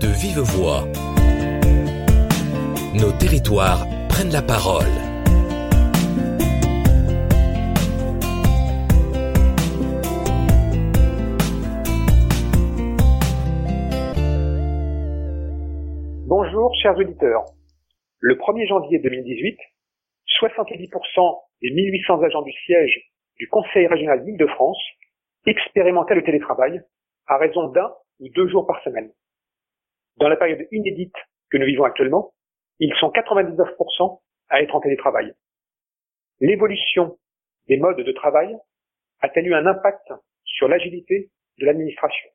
de 0.00 0.06
vive 0.06 0.40
voix. 0.40 0.84
Nos 2.94 3.10
territoires 3.18 3.84
prennent 4.08 4.30
la 4.30 4.42
parole. 4.42 4.84
Bonjour 16.26 16.74
chers 16.80 16.96
auditeurs. 16.96 17.44
Le 18.20 18.34
1er 18.36 18.68
janvier 18.68 19.00
2018, 19.00 19.58
70% 20.40 21.40
des 21.62 21.70
1800 21.70 22.22
agents 22.22 22.42
du 22.42 22.52
siège 22.66 23.00
du 23.38 23.48
Conseil 23.48 23.86
régional 23.88 24.24
d'Île-de-France 24.24 24.78
expérimentaient 25.46 26.14
le 26.14 26.22
télétravail 26.22 26.82
à 27.26 27.38
raison 27.38 27.68
d'un 27.68 27.90
ou 28.20 28.28
deux 28.34 28.48
jours 28.48 28.66
par 28.66 28.80
semaine. 28.82 29.10
Dans 30.18 30.28
la 30.28 30.36
période 30.36 30.66
inédite 30.72 31.14
que 31.48 31.58
nous 31.58 31.66
vivons 31.66 31.84
actuellement, 31.84 32.32
ils 32.80 32.92
sont 32.94 33.10
99% 33.10 34.20
à 34.48 34.62
être 34.62 34.74
en 34.74 34.80
télétravail. 34.80 35.32
L'évolution 36.40 37.18
des 37.68 37.76
modes 37.76 38.00
de 38.00 38.12
travail 38.12 38.56
a-t-elle 39.20 39.46
eu 39.46 39.54
un 39.54 39.66
impact 39.66 40.12
sur 40.44 40.66
l'agilité 40.66 41.30
de 41.58 41.66
l'administration? 41.66 42.30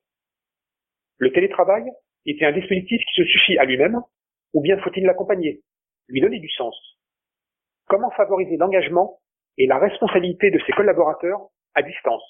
Le 1.18 1.30
télétravail 1.32 1.84
est 2.24 2.42
un 2.42 2.52
dispositif 2.52 3.02
qui 3.04 3.22
se 3.22 3.28
suffit 3.28 3.58
à 3.58 3.66
lui-même 3.66 4.00
ou 4.54 4.62
bien 4.62 4.80
faut-il 4.80 5.04
l'accompagner, 5.04 5.60
lui 6.08 6.22
donner 6.22 6.38
du 6.38 6.48
sens? 6.48 6.74
Comment 7.86 8.10
favoriser 8.12 8.56
l'engagement 8.56 9.20
et 9.58 9.66
la 9.66 9.78
responsabilité 9.78 10.50
de 10.50 10.58
ses 10.66 10.72
collaborateurs 10.72 11.48
à 11.74 11.82
distance? 11.82 12.24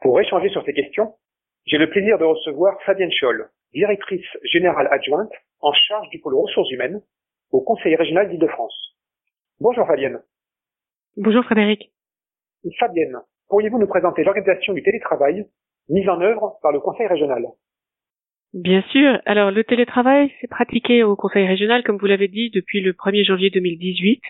Pour 0.00 0.20
échanger 0.20 0.48
sur 0.50 0.64
ces 0.64 0.74
questions, 0.74 1.16
j'ai 1.66 1.78
le 1.78 1.90
plaisir 1.90 2.18
de 2.18 2.24
recevoir 2.24 2.80
Fabienne 2.82 3.12
Scholl, 3.12 3.50
directrice 3.74 4.26
générale 4.44 4.88
adjointe 4.90 5.32
en 5.60 5.72
charge 5.72 6.08
du 6.10 6.20
pôle 6.20 6.34
ressources 6.34 6.70
humaines 6.70 7.02
au 7.50 7.60
Conseil 7.60 7.96
régional 7.96 8.30
d'Île-de-France. 8.30 8.96
Bonjour 9.60 9.86
Fabienne. 9.86 10.20
Bonjour 11.16 11.44
Frédéric. 11.44 11.90
Fabienne, 12.78 13.18
pourriez-vous 13.48 13.78
nous 13.78 13.86
présenter 13.86 14.24
l'organisation 14.24 14.72
du 14.72 14.82
télétravail 14.82 15.46
mise 15.88 16.08
en 16.08 16.20
œuvre 16.20 16.58
par 16.62 16.72
le 16.72 16.80
Conseil 16.80 17.06
régional? 17.06 17.44
Bien 18.54 18.82
sûr. 18.90 19.20
Alors 19.26 19.50
le 19.50 19.64
télétravail, 19.64 20.32
c'est 20.40 20.46
pratiqué 20.46 21.02
au 21.02 21.16
Conseil 21.16 21.46
régional, 21.46 21.82
comme 21.82 21.98
vous 21.98 22.06
l'avez 22.06 22.28
dit, 22.28 22.50
depuis 22.50 22.80
le 22.80 22.92
1er 22.92 23.24
janvier 23.24 23.50
2018. 23.50 24.22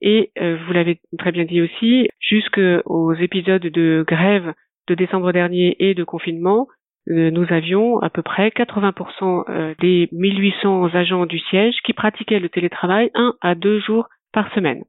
Et 0.00 0.30
euh, 0.38 0.56
vous 0.66 0.72
l'avez 0.72 1.00
très 1.18 1.32
bien 1.32 1.44
dit 1.44 1.60
aussi, 1.60 2.08
jusqu'aux 2.20 3.14
épisodes 3.14 3.62
de 3.62 4.04
grève 4.06 4.54
de 4.88 4.94
décembre 4.94 5.32
dernier 5.32 5.76
et 5.80 5.94
de 5.94 6.04
confinement, 6.04 6.66
nous 7.08 7.46
avions 7.50 8.00
à 8.00 8.10
peu 8.10 8.22
près 8.22 8.48
80% 8.48 9.44
euh, 9.48 9.74
des 9.80 10.08
1800 10.12 10.94
agents 10.94 11.26
du 11.26 11.38
siège 11.38 11.74
qui 11.84 11.92
pratiquaient 11.94 12.38
le 12.38 12.48
télétravail 12.48 13.10
un 13.14 13.34
à 13.40 13.54
deux 13.54 13.80
jours 13.80 14.08
par 14.32 14.52
semaine. 14.54 14.84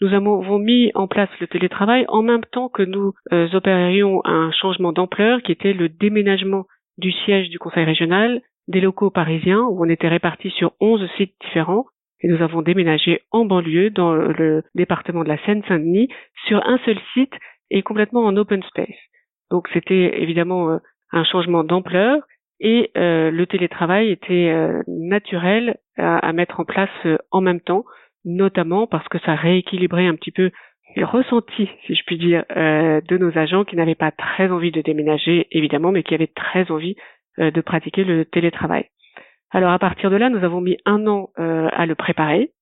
Nous 0.00 0.14
avons 0.14 0.58
mis 0.60 0.92
en 0.94 1.08
place 1.08 1.30
le 1.40 1.48
télétravail 1.48 2.04
en 2.08 2.22
même 2.22 2.44
temps 2.52 2.68
que 2.68 2.82
nous 2.82 3.12
euh, 3.32 3.48
opérions 3.52 4.20
un 4.24 4.52
changement 4.52 4.92
d'ampleur 4.92 5.42
qui 5.42 5.50
était 5.50 5.72
le 5.72 5.88
déménagement 5.88 6.66
du 6.98 7.10
siège 7.10 7.48
du 7.48 7.58
conseil 7.58 7.84
régional 7.84 8.40
des 8.68 8.80
locaux 8.80 9.10
parisiens 9.10 9.62
où 9.62 9.84
on 9.84 9.88
était 9.88 10.08
répartis 10.08 10.50
sur 10.50 10.72
11 10.80 11.08
sites 11.16 11.34
différents 11.40 11.86
et 12.20 12.28
nous 12.28 12.42
avons 12.42 12.62
déménagé 12.62 13.22
en 13.32 13.44
banlieue 13.44 13.90
dans 13.90 14.12
le 14.12 14.62
département 14.74 15.24
de 15.24 15.28
la 15.28 15.38
Seine-Saint-Denis 15.44 16.08
sur 16.46 16.64
un 16.66 16.78
seul 16.84 16.98
site 17.14 17.34
et 17.70 17.82
complètement 17.82 18.24
en 18.24 18.36
open 18.36 18.62
space. 18.64 18.96
Donc 19.50 19.68
c'était 19.72 20.20
évidemment 20.22 20.70
euh, 20.70 20.78
un 21.12 21.24
changement 21.24 21.64
d'ampleur 21.64 22.22
et 22.60 22.90
euh, 22.96 23.30
le 23.30 23.46
télétravail 23.46 24.10
était 24.10 24.50
euh, 24.50 24.82
naturel 24.86 25.76
à, 25.96 26.32
mettre 26.32 26.60
en 26.60 26.64
place 26.64 26.90
en 27.32 27.40
même 27.40 27.60
temps, 27.60 27.84
notamment 28.24 28.86
parce 28.86 29.06
que 29.08 29.18
ça 29.20 29.34
rééquilibrait 29.34 30.06
un 30.06 30.14
petit 30.14 30.30
peu 30.30 30.50
le 30.94 31.04
ressenti, 31.04 31.68
si 31.86 31.94
je 31.94 32.02
puis 32.06 32.18
dire, 32.18 32.44
de 32.48 33.18
nos 33.18 33.36
agents 33.36 33.64
qui 33.64 33.74
n'avaient 33.74 33.96
pas 33.96 34.12
très 34.12 34.48
envie 34.50 34.70
de 34.70 34.80
déménager, 34.80 35.48
évidemment, 35.50 35.90
mais 35.90 36.04
qui 36.04 36.14
avaient 36.14 36.30
très 36.34 36.70
envie 36.70 36.94
de 37.36 37.60
pratiquer 37.60 38.04
le 38.04 38.24
télétravail. 38.24 38.86
Alors 39.50 39.72
à 39.72 39.78
partir 39.80 40.08
de 40.08 40.16
là, 40.16 40.30
nous 40.30 40.44
avons 40.44 40.60
mis 40.60 40.76
un 40.86 41.06
an 41.08 41.30
à 41.36 41.84
le 41.84 41.94
préparer. 41.96 42.52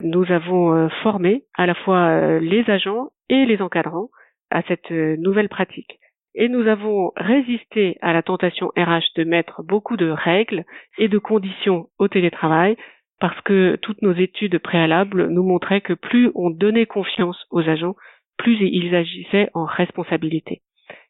Nous 0.00 0.30
avons 0.32 0.88
formé 1.02 1.44
à 1.56 1.66
la 1.66 1.74
fois 1.74 2.38
les 2.40 2.68
agents 2.68 3.10
et 3.28 3.46
les 3.46 3.62
encadrants 3.62 4.10
à 4.50 4.62
cette 4.62 4.90
nouvelle 4.90 5.48
pratique 5.48 6.00
et 6.34 6.48
nous 6.48 6.66
avons 6.66 7.12
résisté 7.16 7.96
à 8.00 8.12
la 8.12 8.22
tentation 8.22 8.68
RH 8.76 9.14
de 9.16 9.24
mettre 9.24 9.62
beaucoup 9.62 9.96
de 9.96 10.08
règles 10.10 10.64
et 10.98 11.08
de 11.08 11.18
conditions 11.18 11.88
au 11.98 12.08
télétravail 12.08 12.76
parce 13.20 13.40
que 13.42 13.76
toutes 13.82 14.02
nos 14.02 14.14
études 14.14 14.58
préalables 14.58 15.28
nous 15.28 15.42
montraient 15.42 15.82
que 15.82 15.92
plus 15.92 16.30
on 16.34 16.50
donnait 16.50 16.86
confiance 16.86 17.46
aux 17.50 17.68
agents, 17.68 17.94
plus 18.38 18.56
ils 18.60 18.94
agissaient 18.94 19.50
en 19.52 19.64
responsabilité. 19.64 20.62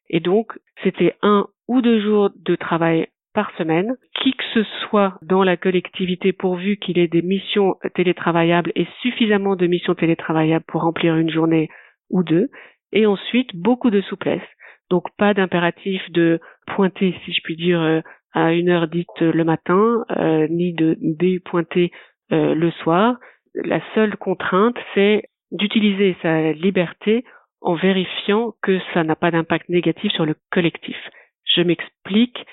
Et 0.08 0.18
donc, 0.18 0.58
c'était 0.82 1.14
un 1.22 1.46
ou 1.68 1.80
deux 1.80 2.00
jours 2.00 2.30
de 2.34 2.56
travail 2.56 3.06
par 3.32 3.52
semaine, 3.56 3.96
qui 4.20 4.32
que 4.32 4.44
ce 4.54 4.64
soit 4.88 5.16
dans 5.22 5.44
la 5.44 5.56
collectivité 5.56 6.32
pourvu 6.32 6.78
qu'il 6.78 6.98
ait 6.98 7.06
des 7.06 7.22
missions 7.22 7.76
télétravaillables 7.94 8.72
et 8.74 8.88
suffisamment 9.02 9.54
de 9.54 9.68
missions 9.68 9.94
télétravaillables 9.94 10.64
pour 10.66 10.82
remplir 10.82 11.16
une 11.16 11.30
journée 11.30 11.68
ou 12.10 12.24
deux, 12.24 12.48
et 12.92 13.06
ensuite 13.06 13.54
beaucoup 13.54 13.90
de 13.90 14.00
souplesse. 14.00 14.42
Donc 14.90 15.04
pas 15.16 15.34
d'impératif 15.34 16.02
de 16.10 16.40
pointer, 16.66 17.14
si 17.24 17.32
je 17.32 17.40
puis 17.42 17.56
dire, 17.56 17.80
euh, 17.80 18.00
à 18.32 18.52
une 18.52 18.68
heure 18.68 18.88
dite 18.88 19.20
le 19.20 19.44
matin, 19.44 20.04
euh, 20.10 20.46
ni 20.48 20.72
de 20.72 20.96
dépointer 21.00 21.92
euh, 22.32 22.54
le 22.54 22.70
soir. 22.72 23.16
La 23.54 23.80
seule 23.94 24.16
contrainte, 24.16 24.76
c'est 24.94 25.22
d'utiliser 25.52 26.16
sa 26.22 26.52
liberté 26.52 27.24
en 27.60 27.74
vérifiant 27.74 28.54
que 28.62 28.78
ça 28.94 29.04
n'a 29.04 29.16
pas 29.16 29.30
d'impact 29.30 29.68
négatif 29.68 30.12
sur 30.12 30.26
le 30.26 30.36
collectif. 30.50 30.96
Je 31.44 31.62
m'explique. 31.62 32.44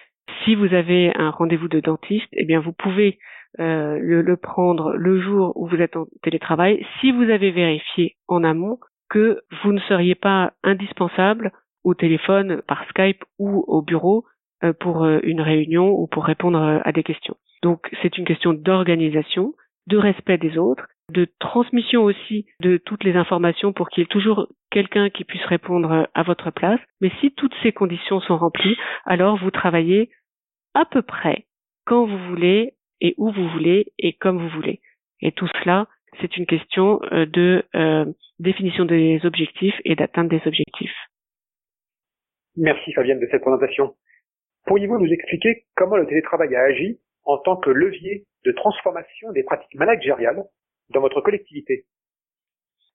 Si 0.44 0.56
vous 0.56 0.74
avez 0.74 1.12
un 1.16 1.30
rendez-vous 1.30 1.68
de 1.68 1.80
dentiste, 1.80 2.28
eh 2.34 2.46
bien 2.46 2.60
vous 2.60 2.74
pouvez 2.74 3.18
le, 3.60 4.22
le, 4.22 4.38
prendre 4.38 4.94
le 4.94 5.20
jour 5.20 5.54
où 5.56 5.68
vous 5.68 5.82
êtes 5.82 5.96
en 5.96 6.06
télétravail 6.22 6.86
si 7.00 7.12
vous 7.12 7.24
avez 7.24 7.50
vérifié 7.52 8.16
en 8.28 8.44
amont 8.44 8.78
que 9.10 9.42
vous 9.64 9.72
ne 9.72 9.80
seriez 9.80 10.16
pas 10.16 10.52
indispensable 10.64 11.52
au 11.84 11.94
téléphone, 11.94 12.62
par 12.68 12.88
Skype 12.90 13.24
ou 13.40 13.64
au 13.68 13.82
bureau 13.82 14.26
euh, 14.64 14.74
pour 14.74 15.04
euh, 15.04 15.20
une 15.22 15.42
réunion 15.42 15.90
ou 15.92 16.08
pour 16.08 16.26
répondre 16.26 16.60
euh, 16.60 16.80
à 16.84 16.92
des 16.92 17.04
questions. 17.04 17.38
Donc 17.62 17.92
c'est 18.02 18.18
une 18.18 18.26
question 18.26 18.54
d'organisation, 18.54 19.54
de 19.86 19.98
respect 19.98 20.40
des 20.40 20.58
autres, 20.58 20.88
de 21.12 21.28
transmission 21.40 22.04
aussi 22.04 22.48
de 22.62 22.78
toutes 22.78 23.04
les 23.04 23.16
informations 23.16 23.72
pour 23.72 23.90
qu'il 23.90 24.02
y 24.02 24.04
ait 24.04 24.08
toujours 24.08 24.48
quelqu'un 24.72 25.12
qui 25.12 25.26
puisse 25.26 25.46
répondre 25.46 26.08
à 26.12 26.24
votre 26.24 26.50
place. 26.50 26.80
Mais 27.02 27.12
si 27.20 27.32
toutes 27.34 27.54
ces 27.62 27.72
conditions 27.72 28.20
sont 28.20 28.38
remplies, 28.38 28.78
alors 29.06 29.38
vous 29.38 29.52
travaillez 29.52 30.10
à 30.74 30.86
peu 30.86 31.04
près 31.04 31.46
quand 31.86 32.08
vous 32.08 32.28
voulez 32.30 32.74
et 33.00 33.14
où 33.18 33.32
vous 33.32 33.48
voulez 33.50 33.94
et 34.00 34.14
comme 34.14 34.40
vous 34.40 34.50
voulez. 34.50 34.82
Et 35.22 35.32
tout 35.32 35.48
cela, 35.62 35.86
c'est 36.20 36.36
une 36.36 36.48
question 36.48 37.00
de 37.12 37.64
définition 38.40 38.86
des 38.86 39.22
objectifs 39.24 39.80
et 39.86 39.96
d'atteinte 39.96 40.30
des 40.30 40.42
objectifs. 40.46 40.96
Merci 42.58 42.92
Fabienne 42.94 43.20
de 43.20 43.28
cette 43.30 43.42
présentation. 43.42 43.94
Pourriez-vous 44.66 44.98
nous 45.00 45.14
expliquer 45.14 45.66
comment 45.76 45.96
le 45.96 46.08
télétravail 46.08 46.56
a 46.56 46.64
agi 46.64 47.00
en 47.24 47.38
tant 47.38 47.56
que 47.56 47.70
levier 47.70 48.26
de 48.46 48.52
transformation 48.52 49.32
des 49.32 49.44
pratiques 49.44 49.76
managériales 49.76 50.44
dans 50.90 51.02
votre 51.02 51.22
collectivité? 51.22 51.86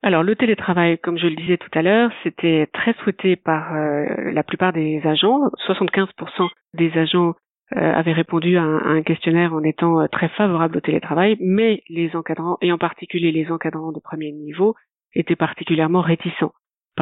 Alors 0.02 0.24
le 0.24 0.34
télétravail, 0.34 0.98
comme 0.98 1.16
je 1.16 1.28
le 1.28 1.36
disais 1.36 1.58
tout 1.58 1.70
à 1.78 1.82
l'heure, 1.82 2.10
c'était 2.24 2.66
très 2.72 2.92
souhaité 2.94 3.36
par 3.36 3.76
euh, 3.76 4.32
la 4.32 4.42
plupart 4.42 4.72
des 4.72 5.00
agents. 5.04 5.48
75% 5.68 6.50
des 6.74 6.90
agents 6.98 7.34
euh, 7.76 7.92
avaient 7.92 8.12
répondu 8.12 8.56
à 8.56 8.62
un, 8.62 9.02
questionnaire 9.02 9.54
en 9.54 9.62
étant 9.62 10.00
euh, 10.00 10.08
très 10.08 10.28
favorables 10.30 10.78
au 10.78 10.80
télétravail, 10.80 11.36
mais 11.38 11.84
les 11.88 12.16
encadrants, 12.16 12.58
et 12.62 12.72
en 12.72 12.78
particulier 12.78 13.30
les 13.30 13.52
encadrants 13.52 13.92
de 13.92 14.00
premier 14.00 14.32
niveau, 14.32 14.74
étaient 15.14 15.36
particulièrement 15.36 16.00
réticents 16.00 16.52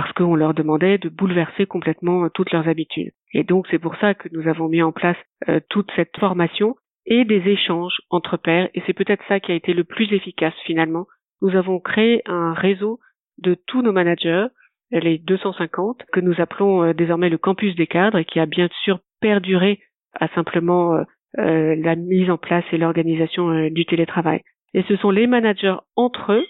parce 0.01 0.15
qu'on 0.15 0.35
leur 0.35 0.55
demandait 0.55 0.97
de 0.97 1.11
bouleverser 1.11 1.67
complètement 1.67 2.25
euh, 2.25 2.29
toutes 2.33 2.53
leurs 2.53 2.69
habitudes. 2.69 3.13
Et 3.35 3.45
donc 3.45 3.67
c'est 3.71 3.79
pour 3.79 3.97
ça 3.97 4.15
que 4.15 4.31
nous 4.33 4.49
avons 4.49 4.67
mis 4.67 4.81
en 4.81 4.93
place 4.93 5.19
euh, 5.51 5.61
toute 5.69 5.91
cette 5.95 6.17
formation 6.19 6.75
et 7.05 7.27
des 7.27 7.47
échanges 7.47 8.01
entre 8.09 8.39
pairs, 8.39 8.71
et 8.73 8.83
c'est 8.87 8.95
peut-être 8.95 9.23
ça 9.29 9.41
qui 9.41 9.53
a 9.53 9.55
été 9.55 9.75
le 9.75 9.85
plus 9.85 10.11
efficace 10.15 10.55
finalement. 10.65 11.05
Nous 11.43 11.55
avons 11.55 11.81
créé 11.81 12.23
un 12.25 12.55
réseau 12.55 12.99
de 13.37 13.55
tous 13.67 13.83
nos 13.83 13.93
managers, 13.93 14.47
les 14.91 15.19
250, 15.19 16.05
que 16.15 16.21
nous 16.21 16.41
appelons 16.41 16.83
euh, 16.83 16.93
désormais 16.95 17.29
le 17.29 17.37
campus 17.37 17.75
des 17.75 17.87
cadres, 17.87 18.17
et 18.17 18.25
qui 18.25 18.41
a 18.41 18.47
bien 18.47 18.71
sûr 18.85 19.01
perduré 19.21 19.81
à 20.19 20.29
simplement 20.29 21.05
la 21.37 21.95
mise 21.95 22.29
en 22.29 22.39
place 22.39 22.65
et 22.73 22.79
l'organisation 22.79 23.69
du 23.69 23.85
télétravail. 23.87 24.41
Et 24.75 24.83
ce 24.89 24.97
sont 24.97 25.11
les 25.11 25.29
managers 25.29 25.77
entre 25.95 26.33
eux 26.33 26.45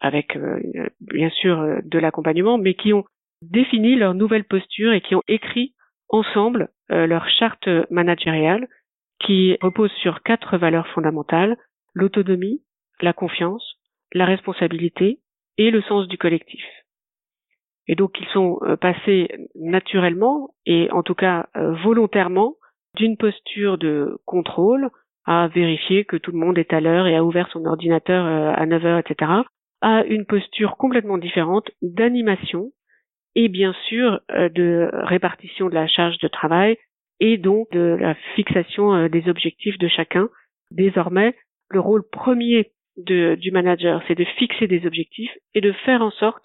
avec 0.00 0.36
euh, 0.36 0.60
bien 1.00 1.30
sûr 1.30 1.60
euh, 1.60 1.78
de 1.84 1.98
l'accompagnement, 1.98 2.58
mais 2.58 2.74
qui 2.74 2.92
ont 2.92 3.04
défini 3.42 3.96
leur 3.96 4.14
nouvelle 4.14 4.44
posture 4.44 4.92
et 4.92 5.00
qui 5.00 5.14
ont 5.14 5.22
écrit 5.28 5.74
ensemble 6.08 6.68
euh, 6.90 7.06
leur 7.06 7.28
charte 7.28 7.68
managériale 7.90 8.68
qui 9.20 9.56
repose 9.60 9.90
sur 10.02 10.22
quatre 10.22 10.58
valeurs 10.58 10.86
fondamentales, 10.88 11.56
l'autonomie, 11.94 12.62
la 13.00 13.12
confiance, 13.12 13.76
la 14.12 14.26
responsabilité 14.26 15.20
et 15.58 15.70
le 15.70 15.82
sens 15.82 16.06
du 16.08 16.18
collectif. 16.18 16.64
Et 17.88 17.94
donc 17.94 18.18
ils 18.20 18.26
sont 18.28 18.58
passés 18.80 19.28
naturellement 19.54 20.50
et 20.66 20.90
en 20.90 21.02
tout 21.02 21.14
cas 21.14 21.46
volontairement 21.54 22.56
d'une 22.96 23.16
posture 23.16 23.78
de 23.78 24.18
contrôle 24.26 24.90
à 25.24 25.48
vérifier 25.48 26.04
que 26.04 26.16
tout 26.16 26.32
le 26.32 26.38
monde 26.38 26.58
est 26.58 26.72
à 26.72 26.80
l'heure 26.80 27.06
et 27.06 27.16
a 27.16 27.24
ouvert 27.24 27.48
son 27.52 27.64
ordinateur 27.64 28.26
à 28.26 28.66
9 28.66 28.84
heures, 28.84 28.98
etc., 28.98 29.30
à 29.86 30.02
une 30.04 30.26
posture 30.26 30.76
complètement 30.76 31.16
différente 31.16 31.70
d'animation 31.80 32.72
et 33.36 33.46
bien 33.48 33.72
sûr 33.88 34.20
de 34.28 34.90
répartition 34.92 35.68
de 35.68 35.74
la 35.76 35.86
charge 35.86 36.18
de 36.18 36.26
travail 36.26 36.76
et 37.20 37.38
donc 37.38 37.70
de 37.70 37.96
la 38.00 38.16
fixation 38.34 39.06
des 39.06 39.28
objectifs 39.28 39.78
de 39.78 39.86
chacun. 39.86 40.28
Désormais, 40.72 41.36
le 41.70 41.78
rôle 41.78 42.02
premier 42.10 42.72
de, 42.96 43.36
du 43.36 43.52
manager, 43.52 44.02
c'est 44.08 44.16
de 44.16 44.24
fixer 44.24 44.66
des 44.66 44.84
objectifs 44.86 45.30
et 45.54 45.60
de 45.60 45.70
faire 45.84 46.02
en 46.02 46.10
sorte 46.10 46.44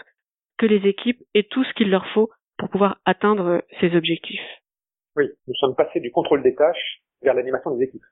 que 0.60 0.68
les 0.68 0.88
équipes 0.88 1.24
aient 1.34 1.48
tout 1.50 1.64
ce 1.64 1.74
qu'il 1.74 1.90
leur 1.90 2.06
faut 2.10 2.30
pour 2.60 2.70
pouvoir 2.70 3.00
atteindre 3.06 3.64
ces 3.80 3.96
objectifs. 3.96 4.48
Oui, 5.16 5.26
nous 5.48 5.56
sommes 5.56 5.76
passés 5.76 6.00
du 6.00 6.12
contrôle 6.12 6.44
des 6.44 6.54
tâches 6.54 7.02
vers 7.24 7.34
l'animation 7.34 7.76
des 7.76 7.86
équipes. 7.86 8.06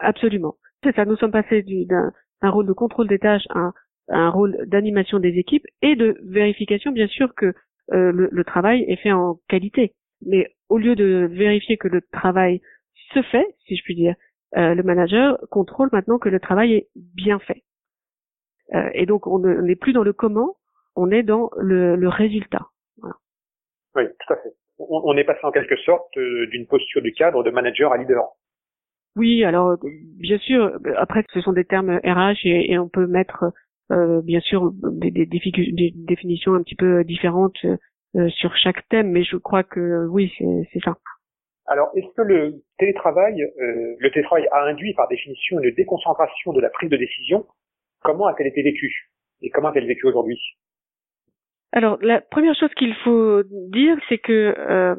Absolument. 0.00 0.56
C'est 0.82 0.96
ça, 0.96 1.04
nous 1.04 1.16
sommes 1.16 1.30
passés 1.30 1.62
d'un 1.62 2.12
rôle 2.50 2.66
de 2.66 2.72
contrôle 2.72 3.08
des 3.08 3.18
tâches 3.18 3.46
à 3.50 3.72
un, 4.08 4.30
rôle 4.30 4.56
d'animation 4.66 5.18
des 5.18 5.38
équipes 5.38 5.66
et 5.80 5.96
de 5.96 6.18
vérification, 6.24 6.92
bien 6.92 7.06
sûr, 7.06 7.34
que 7.34 7.54
euh, 7.92 8.12
le, 8.12 8.44
travail 8.44 8.84
est 8.88 8.96
fait 8.96 9.12
en 9.12 9.38
qualité. 9.48 9.94
Mais 10.24 10.54
au 10.68 10.78
lieu 10.78 10.94
de 10.94 11.28
vérifier 11.30 11.76
que 11.76 11.88
le 11.88 12.00
travail 12.12 12.60
se 13.14 13.22
fait, 13.22 13.46
si 13.66 13.76
je 13.76 13.82
puis 13.82 13.94
dire, 13.94 14.14
euh, 14.56 14.74
le 14.74 14.82
manager 14.82 15.38
contrôle 15.50 15.88
maintenant 15.92 16.18
que 16.18 16.28
le 16.28 16.40
travail 16.40 16.74
est 16.74 16.88
bien 16.94 17.38
fait. 17.38 17.62
Euh, 18.74 18.90
et 18.94 19.06
donc 19.06 19.26
on 19.26 19.38
n'est 19.38 19.76
plus 19.76 19.92
dans 19.92 20.02
le 20.02 20.12
comment, 20.12 20.56
on 20.94 21.10
est 21.10 21.22
dans 21.22 21.50
le, 21.58 21.96
le 21.96 22.08
résultat. 22.08 22.66
Voilà. 22.98 23.16
Oui, 23.94 24.04
tout 24.06 24.32
à 24.32 24.36
fait. 24.36 24.52
On, 24.78 25.02
on 25.04 25.16
est 25.16 25.24
passé 25.24 25.40
en 25.42 25.50
quelque 25.50 25.76
sorte 25.76 26.16
euh, 26.16 26.46
d'une 26.48 26.66
posture 26.66 27.02
du 27.02 27.12
cadre 27.12 27.42
de 27.42 27.50
manager 27.50 27.92
à 27.92 27.98
leader. 27.98 28.24
Oui, 29.16 29.44
alors 29.44 29.76
bien 30.18 30.38
sûr, 30.38 30.72
après 30.96 31.24
ce 31.32 31.40
sont 31.40 31.52
des 31.52 31.64
termes 31.64 32.00
RH 32.02 32.46
et, 32.46 32.72
et 32.72 32.78
on 32.78 32.88
peut 32.88 33.06
mettre 33.06 33.44
euh, 33.90 34.22
bien 34.22 34.40
sûr 34.40 34.72
des, 34.72 35.10
des, 35.10 35.26
des, 35.26 35.92
définitions 35.94 36.54
un 36.54 36.62
petit 36.62 36.76
peu 36.76 37.04
différentes 37.04 37.64
euh, 38.16 38.28
sur 38.30 38.56
chaque 38.56 38.88
thème, 38.88 39.10
mais 39.10 39.24
je 39.24 39.36
crois 39.36 39.64
que 39.64 40.06
oui, 40.06 40.32
c'est 40.72 40.80
ça. 40.82 40.96
Alors, 41.66 41.90
est-ce 41.94 42.12
que 42.16 42.22
le 42.22 42.62
télétravail, 42.78 43.42
euh, 43.42 43.96
le 43.98 44.10
télétravail 44.10 44.48
a 44.50 44.64
induit 44.64 44.94
par 44.94 45.08
définition 45.08 45.60
une 45.60 45.74
déconcentration 45.74 46.52
de 46.52 46.60
la 46.60 46.70
prise 46.70 46.90
de 46.90 46.96
décision? 46.96 47.46
Comment 48.02 48.26
a-t-elle 48.26 48.48
été 48.48 48.62
vécue? 48.62 49.10
Et 49.42 49.50
comment 49.50 49.68
a-t-elle 49.68 49.86
vécu 49.86 50.06
aujourd'hui? 50.06 50.38
Alors, 51.72 51.98
la 52.02 52.20
première 52.20 52.54
chose 52.54 52.72
qu'il 52.74 52.94
faut 52.96 53.42
dire, 53.70 53.96
c'est 54.08 54.18
que 54.18 54.54
euh, 54.58 54.94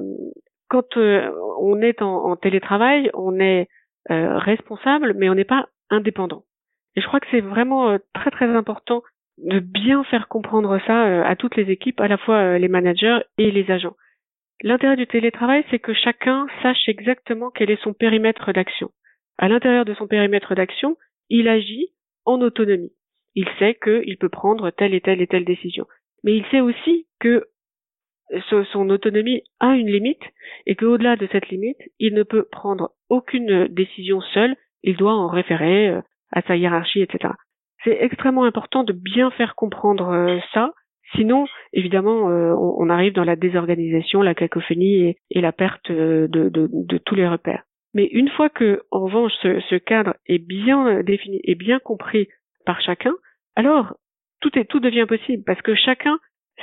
quand 0.70 0.98
euh, 0.98 1.30
on 1.60 1.82
est 1.82 2.02
en, 2.02 2.36
télétravail, 2.36 3.12
on 3.14 3.40
est 3.40 3.68
euh, 4.12 4.38
responsable, 4.38 5.14
mais 5.16 5.30
on 5.30 5.36
n'est 5.36 5.44
pas 5.44 5.68
indépendant. 5.90 6.44
Et 6.96 7.02
je 7.02 7.08
crois 7.08 7.20
que 7.20 7.28
c'est 7.32 7.42
vraiment 7.42 7.98
très 8.14 8.32
très 8.32 8.48
important 8.48 9.04
de 9.38 9.60
bien 9.60 10.04
faire 10.04 10.28
comprendre 10.28 10.80
ça 10.86 11.26
à 11.26 11.36
toutes 11.36 11.56
les 11.56 11.72
équipes, 11.72 12.00
à 12.00 12.08
la 12.08 12.18
fois 12.18 12.60
les 12.60 12.68
managers 12.68 13.20
et 13.40 13.50
les 13.50 13.72
agents. 13.72 13.96
L'intérêt 14.62 14.96
du 14.96 15.08
télétravail, 15.08 15.66
c'est 15.72 15.80
que 15.80 15.94
chacun 15.94 16.46
sache 16.62 16.88
exactement 16.88 17.50
quel 17.50 17.72
est 17.72 17.82
son 17.82 17.94
périmètre 17.94 18.54
d'action. 18.54 18.92
À 19.40 19.50
l'intérieur 19.50 19.86
de 19.86 19.96
son 19.96 20.08
périmètre 20.08 20.54
d'action, 20.54 20.98
il 21.30 21.48
agit 21.48 21.88
en 22.26 22.42
autonomie. 22.42 22.94
Il 23.34 23.50
sait 23.58 23.76
qu'il 23.84 24.18
peut 24.18 24.30
prendre 24.30 24.70
telle 24.70 24.94
et 24.94 25.02
telle 25.02 25.22
et 25.22 25.28
telle 25.28 25.46
décision 25.46 25.88
mais 26.24 26.38
il 26.38 26.46
sait 26.48 26.62
aussi 26.62 27.06
que 27.20 27.46
son 28.72 28.90
autonomie 28.90 29.44
a 29.60 29.76
une 29.76 29.90
limite 29.90 30.24
et 30.66 30.76
qu'au-delà 30.76 31.16
de 31.16 31.28
cette 31.32 31.50
limite, 31.50 31.78
il 32.00 32.14
ne 32.14 32.24
peut 32.24 32.48
prendre 32.52 32.92
aucune 33.10 33.68
décision 33.68 34.22
seul, 34.34 34.56
il 34.84 34.98
doit 34.98 35.14
en 35.14 35.28
référer 35.28 35.90
euh, 35.90 36.02
à 36.32 36.42
sa 36.42 36.56
hiérarchie, 36.56 37.02
etc. 37.02 37.34
C'est 37.84 37.98
extrêmement 38.02 38.46
important 38.46 38.84
de 38.84 38.94
bien 38.94 39.32
faire 39.32 39.56
comprendre 39.56 40.10
euh, 40.10 40.40
ça, 40.54 40.74
sinon, 41.16 41.46
évidemment, 41.74 42.30
euh, 42.30 42.54
on 42.56 42.90
arrive 42.90 43.14
dans 43.14 43.24
la 43.24 43.36
désorganisation, 43.36 44.22
la 44.22 44.36
cacophonie 44.36 45.16
et, 45.30 45.42
la 45.42 45.52
perte 45.52 45.92
de, 45.92 46.98
tous 47.06 47.16
les 47.16 47.28
repères. 47.28 47.64
Mais 47.94 48.06
une 48.06 48.30
fois 48.30 48.50
que, 48.50 48.82
en 48.90 49.02
revanche, 49.02 49.34
ce, 49.42 49.60
ce 49.70 49.76
cadre 49.76 50.16
est 50.26 50.40
bien 50.40 51.04
défini 51.04 51.40
et 51.44 51.56
bien 51.56 51.80
compris 51.80 52.28
par 52.66 52.82
chacun, 52.82 53.14
alors 53.56 53.94
tout 54.42 54.58
est 54.58 54.66
tout 54.66 54.80
devient 54.80 55.06
possible 55.08 55.44
parce 55.46 55.62
que 55.62 55.76
chacun 55.76 56.18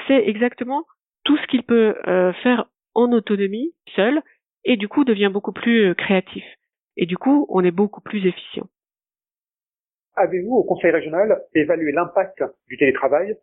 sait 0.06 0.28
exactement 0.28 0.84
tout 1.30 1.36
ce 1.36 1.46
qu'il 1.46 1.62
peut 1.62 1.94
euh, 2.08 2.32
faire 2.42 2.64
en 2.94 3.12
autonomie 3.12 3.72
seul 3.94 4.20
et 4.64 4.76
du 4.76 4.88
coup 4.88 5.04
devient 5.04 5.30
beaucoup 5.32 5.52
plus 5.52 5.90
euh, 5.90 5.94
créatif 5.94 6.42
et 6.96 7.06
du 7.06 7.16
coup 7.16 7.46
on 7.48 7.62
est 7.62 7.70
beaucoup 7.70 8.00
plus 8.00 8.26
efficient. 8.26 8.66
Avez-vous 10.16 10.56
au 10.56 10.64
Conseil 10.64 10.90
régional 10.90 11.40
évalué 11.54 11.92
l'impact 11.92 12.42
du 12.66 12.76
télétravail 12.78 13.36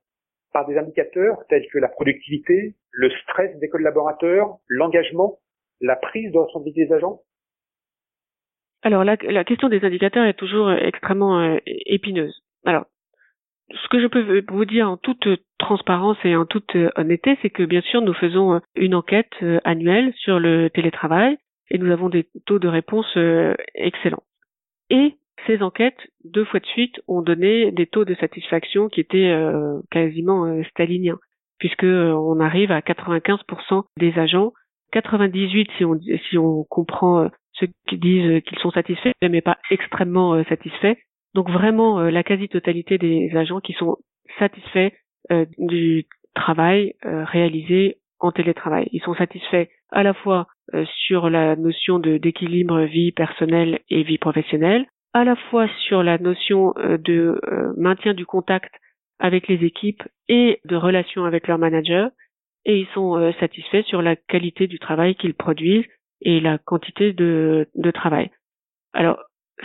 par 0.52 0.68
des 0.68 0.78
indicateurs 0.78 1.38
tels 1.48 1.66
que 1.72 1.78
la 1.78 1.88
productivité, 1.88 2.76
le 2.92 3.10
stress 3.22 3.58
des 3.60 3.70
collaborateurs, 3.70 4.58
l'engagement, 4.68 5.40
la 5.80 5.96
prise 5.96 6.30
de 6.34 6.40
responsabilité 6.40 6.88
des 6.88 6.94
agents? 6.94 7.22
Alors 8.82 9.06
la, 9.06 9.16
la, 9.22 9.46
question 9.46 9.70
des 9.70 9.86
indicateurs 9.86 10.26
est 10.26 10.38
toujours 10.38 10.68
euh, 10.68 10.76
extrêmement 10.76 11.58
épineuse. 11.66 12.44
Alors 12.66 12.86
ce 13.70 13.88
que 13.90 14.02
je 14.02 14.08
peux 14.08 14.44
vous 14.50 14.66
dire 14.66 14.90
en 14.90 14.98
toute 14.98 15.28
transparence 15.58 16.18
et 16.24 16.36
en 16.36 16.46
toute 16.46 16.76
honnêteté, 16.96 17.38
c'est 17.42 17.50
que 17.50 17.64
bien 17.64 17.82
sûr 17.82 18.02
nous 18.02 18.14
faisons 18.14 18.56
euh, 18.56 18.60
une 18.76 18.96
enquête 18.96 19.32
euh, 19.44 19.60
annuelle 19.64 20.14
sur 20.18 20.40
le 20.40 20.70
télétravail 20.70 21.38
et 21.70 21.78
nous 21.78 21.92
avons 21.92 22.10
des 22.10 22.28
taux 22.46 22.60
de 22.60 22.68
réponse 22.68 23.12
euh, 23.18 23.54
excellents. 23.76 24.24
Et 24.90 25.16
ces 25.46 25.62
enquêtes, 25.62 26.00
deux 26.24 26.46
fois 26.46 26.60
de 26.60 26.66
suite, 26.66 27.00
ont 27.08 27.22
donné 27.22 27.72
des 27.72 27.88
taux 27.88 28.06
de 28.06 28.16
satisfaction 28.16 28.88
qui 28.88 29.02
étaient 29.02 29.32
quasiment 29.92 30.62
staliniens, 30.64 31.20
puisque 31.60 31.84
on 31.84 32.40
arrive 32.40 32.72
à 32.72 32.80
95% 32.80 33.84
des 33.98 34.18
agents, 34.18 34.54
98 34.94 35.70
si 35.78 35.86
on 35.86 36.00
si 36.30 36.38
on 36.38 36.64
comprend 36.64 37.30
ceux 37.54 37.68
qui 37.88 37.98
disent 37.98 38.42
qu'ils 38.44 38.58
sont 38.60 38.72
satisfaits, 38.72 39.12
mais 39.22 39.42
pas 39.42 39.58
extrêmement 39.70 40.44
satisfaits, 40.46 40.96
donc 41.38 41.52
vraiment 41.52 42.00
euh, 42.00 42.10
la 42.10 42.24
quasi-totalité 42.24 42.98
des 42.98 43.30
agents 43.38 43.60
qui 43.60 43.74
sont 43.74 43.98
satisfaits 44.40 44.92
euh, 45.32 45.46
du 45.60 46.08
travail 46.34 46.96
euh, 47.06 47.24
réalisé 47.26 48.00
en 48.20 48.32
télétravail. 48.32 48.90
Ils 48.92 49.04
sont 49.04 49.14
satisfaits 49.14 49.68
à 49.92 50.02
la 50.02 50.16
fois 50.16 50.48
sur 51.06 51.30
la 51.30 51.56
notion 51.56 52.00
d'équilibre 52.00 52.82
vie 52.82 53.12
personnelle 53.12 53.80
et 53.90 54.02
vie 54.02 54.18
professionnelle, 54.18 54.88
à 55.14 55.24
la 55.24 55.36
fois 55.36 55.68
sur 55.88 56.04
la 56.04 56.18
notion 56.18 56.74
de 56.76 57.40
maintien 57.78 58.14
du 58.14 58.26
contact 58.26 58.74
avec 59.20 59.48
les 59.48 59.64
équipes 59.64 60.04
et 60.28 60.60
de 60.66 60.76
relation 60.76 61.24
avec 61.24 61.48
leurs 61.48 61.60
managers, 61.60 62.08
et 62.66 62.80
ils 62.80 62.88
sont 62.88 63.32
satisfaits 63.40 63.84
sur 63.84 64.02
la 64.02 64.18
qualité 64.18 64.68
du 64.68 64.78
travail 64.78 65.16
qu'ils 65.16 65.36
produisent 65.36 65.86
et 66.22 66.42
la 66.42 66.58
quantité 66.58 67.14
de, 67.14 67.70
de 67.76 67.92
travail. 67.92 68.32
Alors, 68.92 69.20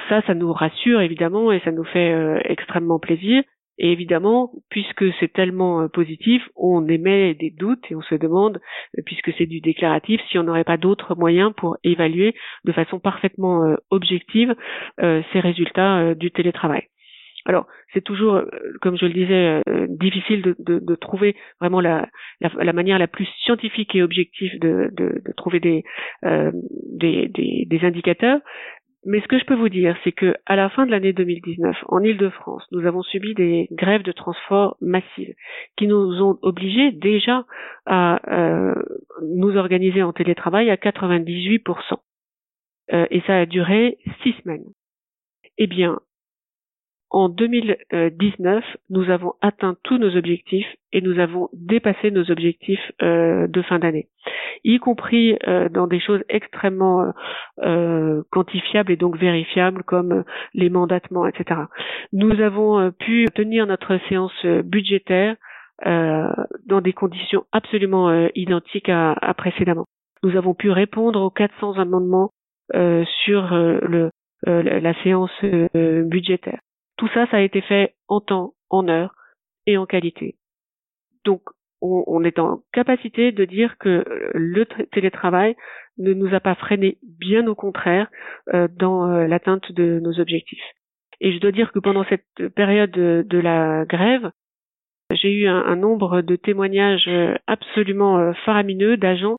ça, 0.09 0.23
ça 0.23 0.35
nous 0.35 0.53
rassure 0.53 1.01
évidemment 1.01 1.53
et 1.53 1.61
ça 1.61 1.73
nous 1.73 1.85
fait 1.85 2.13
euh, 2.13 2.41
extrêmement 2.45 2.99
plaisir. 2.99 3.43
Et 3.79 3.91
évidemment, 3.91 4.53
puisque 4.69 5.05
c'est 5.19 5.33
tellement 5.33 5.83
euh, 5.83 5.89
positif, 5.89 6.43
on 6.57 6.87
émet 6.89 7.35
des 7.35 7.51
doutes 7.51 7.85
et 7.91 7.97
on 7.97 8.03
se 8.03 8.15
demande, 8.15 8.61
euh, 8.99 9.03
puisque 9.05 9.33
c'est 9.39 9.47
du 9.47 9.61
déclaratif, 9.61 10.21
si 10.31 10.39
on 10.39 10.45
n'aurait 10.45 10.65
pas 10.65 10.77
d'autres 10.77 11.15
moyens 11.15 11.53
pour 11.57 11.77
évaluer 11.83 12.35
de 12.65 12.73
façon 12.73 13.01
parfaitement 13.01 13.77
objective 13.91 14.55
ces 14.99 15.41
résultats 15.41 16.15
du 16.15 16.31
télétravail. 16.31 16.83
Alors, 17.45 17.67
c'est 17.93 18.05
toujours, 18.05 18.41
comme 18.81 18.97
je 18.97 19.07
le 19.07 19.13
disais, 19.13 19.63
difficile 19.89 20.43
de, 20.43 20.55
de, 20.61 20.79
de 20.79 20.95
trouver 20.95 21.35
vraiment 21.61 21.81
la, 21.81 22.09
la, 22.41 22.73
manière 22.73 22.99
la 22.99 23.09
plus 23.09 23.27
scientifique 23.43 23.97
et 23.97 24.03
objective 24.03 24.61
de, 24.61 24.91
de 24.93 25.33
trouver 25.37 25.59
des, 25.59 25.83
des, 26.23 27.29
des, 27.29 27.67
des, 27.67 27.85
indicateurs. 27.85 28.39
Mais 29.05 29.21
ce 29.21 29.27
que 29.27 29.39
je 29.39 29.45
peux 29.45 29.57
vous 29.57 29.69
dire, 29.69 29.97
c'est 30.05 30.13
que 30.13 30.35
à 30.47 30.55
la 30.55 30.69
fin 30.71 30.87
de 30.87 30.93
l'année 30.93 31.13
2019, 31.13 31.77
en 31.89 32.01
Île-de-France, 32.01 32.65
nous 32.71 32.87
avons 32.87 33.03
subi 33.03 33.35
des 33.35 33.67
grèves 33.73 34.05
de 34.05 34.13
transport 34.13 34.77
massives 34.81 35.35
qui 35.77 35.89
nous 35.89 36.23
ont 36.23 36.39
obligés 36.43 36.93
déjà 36.93 37.45
à 37.85 38.21
euh, 38.33 38.75
nous 39.23 39.57
organiser 39.57 40.03
en 40.03 40.13
télétravail 40.13 40.71
à 40.71 40.77
98%. 40.77 41.97
Euh, 42.93 43.07
et 43.11 43.21
ça 43.23 43.41
a 43.41 43.47
duré 43.47 43.99
six 44.23 44.35
semaines. 44.43 44.67
Eh 45.59 45.67
bien, 45.67 45.99
en 47.13 47.29
2019, 47.29 48.65
nous 48.89 49.11
avons 49.11 49.35
atteint 49.43 49.77
tous 49.85 49.99
nos 49.99 50.17
objectifs 50.17 50.67
et 50.93 51.03
nous 51.03 51.19
avons 51.21 51.51
dépassé 51.53 52.11
nos 52.11 52.31
objectifs 52.31 52.81
euh, 53.03 53.47
de 53.47 53.61
fin 53.63 53.79
d'année, 53.79 54.09
y 54.65 54.79
compris 54.79 55.37
euh, 55.47 55.69
dans 55.69 55.87
des 55.87 56.01
choses 56.01 56.23
extrêmement 56.31 57.13
euh, 57.63 58.23
quantifiables 58.31 58.93
et 58.93 58.97
donc 58.97 59.19
vérifiables 59.19 59.83
comme 59.83 60.25
les 60.55 60.71
mandatements, 60.71 61.27
etc. 61.27 61.61
Nous 62.15 62.41
avons 62.41 62.91
pu 62.93 63.27
tenir 63.35 63.67
notre 63.67 63.99
séance 64.09 64.45
budgétaire 64.65 65.37
dans 65.85 66.81
des 66.81 66.93
conditions 66.93 67.45
absolument 67.51 68.29
identiques 68.37 68.89
à, 68.89 69.13
à, 69.21 69.35
précédemment. 69.35 69.85
Nous 70.23 70.37
avons 70.37 70.55
pu 70.55 70.71
répondre 70.71 71.21
aux 71.21 71.31
400 71.31 71.79
amendements 71.79 72.31
sur 73.25 73.51
le, 73.53 74.11
la 74.47 74.95
séance 75.03 75.33
budgétaire. 75.75 76.61
Tout 77.03 77.11
ça, 77.15 77.27
ça 77.33 77.39
a 77.39 77.41
été 77.41 77.63
fait 77.63 77.97
en 78.07 78.21
temps, 78.21 78.55
en 78.71 78.87
heure 78.87 79.13
et 79.67 79.77
en 79.77 79.87
qualité. 79.87 80.37
Donc, 81.25 81.43
on, 81.81 82.23
est 82.23 82.39
en 82.39 82.61
capacité 82.73 83.33
de 83.33 83.45
dire 83.45 83.77
que 83.79 84.05
le 84.35 84.67
télétravail 84.93 85.57
ne 85.99 86.13
nous 86.13 86.33
a 86.33 86.39
pas 86.39 86.55
freiné, 86.55 86.99
bien 87.03 87.49
au 87.49 87.57
contraire, 87.57 88.09
euh, 88.55 88.69
dans 88.71 89.11
euh, 89.11 89.27
l'atteinte 89.27 89.73
de 89.73 89.99
nos 89.99 90.21
objectifs. 90.21 90.63
Et 91.21 91.33
je 91.33 91.41
dois 91.41 91.51
dire 91.51 91.73
que 91.73 91.81
pendant 91.81 92.05
cette 92.05 92.49
période 92.55 92.93
de, 92.93 93.39
la 93.41 93.85
grève, 93.85 94.31
j'ai 95.11 95.33
eu 95.33 95.49
un, 95.49 95.75
nombre 95.75 96.23
de 96.23 96.37
témoignages 96.37 97.11
absolument 97.49 98.21
euh, 98.21 98.33
faramineux 98.45 98.97
d'agents 98.97 99.39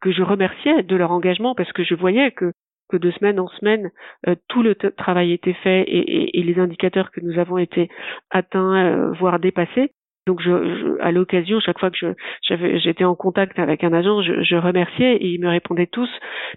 que 0.00 0.10
je 0.10 0.22
remerciais 0.24 0.82
de 0.82 0.96
leur 0.96 1.12
engagement 1.12 1.54
parce 1.54 1.72
que 1.72 1.84
je 1.84 1.94
voyais 1.94 2.32
que 2.32 2.52
que 2.88 2.96
de 2.96 3.10
semaine 3.12 3.40
en 3.40 3.48
semaine, 3.48 3.90
euh, 4.28 4.34
tout 4.48 4.62
le 4.62 4.74
travail 4.74 5.32
était 5.32 5.54
fait 5.54 5.82
et, 5.82 6.38
et, 6.38 6.42
les 6.42 6.58
indicateurs 6.58 7.10
que 7.10 7.20
nous 7.20 7.38
avons 7.38 7.58
été 7.58 7.88
atteints, 8.30 8.76
euh, 8.76 9.12
voire 9.12 9.38
dépassés. 9.38 9.92
Donc, 10.26 10.40
je, 10.40 11.00
à 11.00 11.12
l'occasion, 11.12 11.60
chaque 11.60 11.78
fois 11.78 11.90
que 11.90 11.98
je, 11.98 12.78
j'étais 12.78 13.04
en 13.04 13.14
contact 13.14 13.58
avec 13.58 13.84
un 13.84 13.92
agent, 13.92 14.22
je, 14.22 14.42
je, 14.42 14.56
remerciais 14.56 15.16
et 15.16 15.28
ils 15.28 15.40
me 15.40 15.48
répondaient 15.48 15.86
tous. 15.86 16.08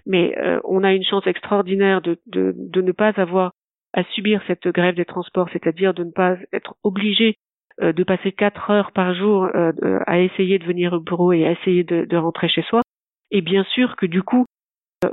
Mais 0.06 0.34
euh, 0.38 0.58
on 0.64 0.84
a 0.84 0.92
une 0.94 1.04
chance 1.04 1.26
extraordinaire 1.26 2.00
de, 2.00 2.18
de, 2.26 2.54
de, 2.56 2.80
ne 2.80 2.92
pas 2.92 3.12
avoir 3.16 3.52
à 3.92 4.04
subir 4.14 4.42
cette 4.46 4.68
grève 4.68 4.94
des 4.94 5.04
transports, 5.04 5.48
c'est-à-dire 5.52 5.92
de 5.92 6.04
ne 6.04 6.10
pas 6.10 6.36
être 6.52 6.76
obligé 6.82 7.36
de 7.80 8.02
passer 8.02 8.32
quatre 8.32 8.70
heures 8.70 8.90
par 8.90 9.14
jour 9.14 9.48
à 9.54 10.18
essayer 10.18 10.58
de 10.58 10.64
venir 10.64 10.92
au 10.94 10.98
bureau 10.98 11.32
et 11.32 11.46
à 11.46 11.52
essayer 11.52 11.84
de, 11.84 12.04
de 12.06 12.16
rentrer 12.16 12.48
chez 12.48 12.62
soi. 12.62 12.82
Et 13.30 13.40
bien 13.40 13.64
sûr 13.64 13.94
que 13.94 14.06
du 14.06 14.22
coup, 14.22 14.46
euh, 14.46 14.57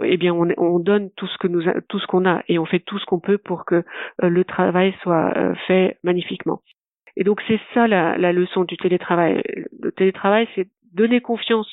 eh 0.03 0.17
bien 0.17 0.33
on, 0.33 0.47
on, 0.57 0.79
donne 0.79 1.11
tout 1.11 1.27
ce 1.27 1.37
que 1.37 1.47
nous 1.47 1.63
tout 1.89 1.99
ce 1.99 2.07
qu'on 2.07 2.25
a 2.25 2.43
et 2.47 2.57
on 2.57 2.65
fait 2.65 2.79
tout 2.79 2.97
ce 2.97 3.05
qu'on 3.05 3.19
peut 3.19 3.37
pour 3.37 3.65
que 3.65 3.75
euh, 3.75 4.29
le 4.29 4.43
travail 4.43 4.95
soit 5.01 5.31
euh, 5.37 5.53
fait 5.67 5.97
magnifiquement. 6.03 6.61
Et 7.15 7.23
donc 7.23 7.41
c'est 7.47 7.59
ça 7.73 7.87
la, 7.87 8.17
la, 8.17 8.33
leçon 8.33 8.63
du 8.63 8.77
télétravail. 8.77 9.41
Le 9.79 9.91
télétravail, 9.91 10.47
c'est 10.55 10.67
donner 10.93 11.21
confiance 11.21 11.69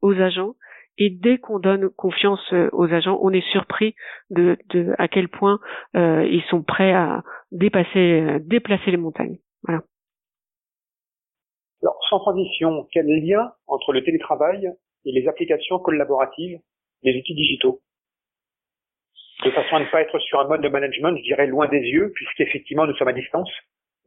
aux 0.00 0.14
agents 0.14 0.54
et 0.98 1.10
dès 1.10 1.38
qu'on 1.38 1.58
donne 1.58 1.90
confiance 1.90 2.52
aux 2.72 2.92
agents, 2.92 3.18
on 3.22 3.30
est 3.30 3.46
surpris 3.50 3.94
de, 4.30 4.56
de 4.70 4.94
à 4.98 5.08
quel 5.08 5.28
point 5.28 5.58
ils 5.94 6.42
sont 6.48 6.62
prêts 6.62 6.92
à 6.92 7.22
dépasser, 7.50 8.38
déplacer 8.40 8.90
les 8.90 8.96
montagnes. 8.96 9.38
Voilà. 9.64 9.82
Alors, 11.82 11.98
sans 12.08 12.20
transition, 12.20 12.86
quel 12.92 13.06
lien 13.06 13.52
entre 13.66 13.92
le 13.92 14.02
télétravail 14.02 14.70
et 15.04 15.12
les 15.12 15.28
applications 15.28 15.78
collaboratives 15.78 16.58
les 17.02 17.18
outils 17.18 17.34
digitaux. 17.34 17.80
De 19.44 19.50
façon 19.50 19.76
à 19.76 19.80
ne 19.80 19.86
pas 19.86 20.02
être 20.02 20.18
sur 20.20 20.40
un 20.40 20.46
mode 20.46 20.62
de 20.62 20.68
management, 20.68 21.16
je 21.16 21.22
dirais, 21.22 21.46
loin 21.46 21.68
des 21.68 21.80
yeux, 21.80 22.12
puisqu'effectivement 22.14 22.86
nous 22.86 22.94
sommes 22.94 23.08
à 23.08 23.12
distance. 23.12 23.50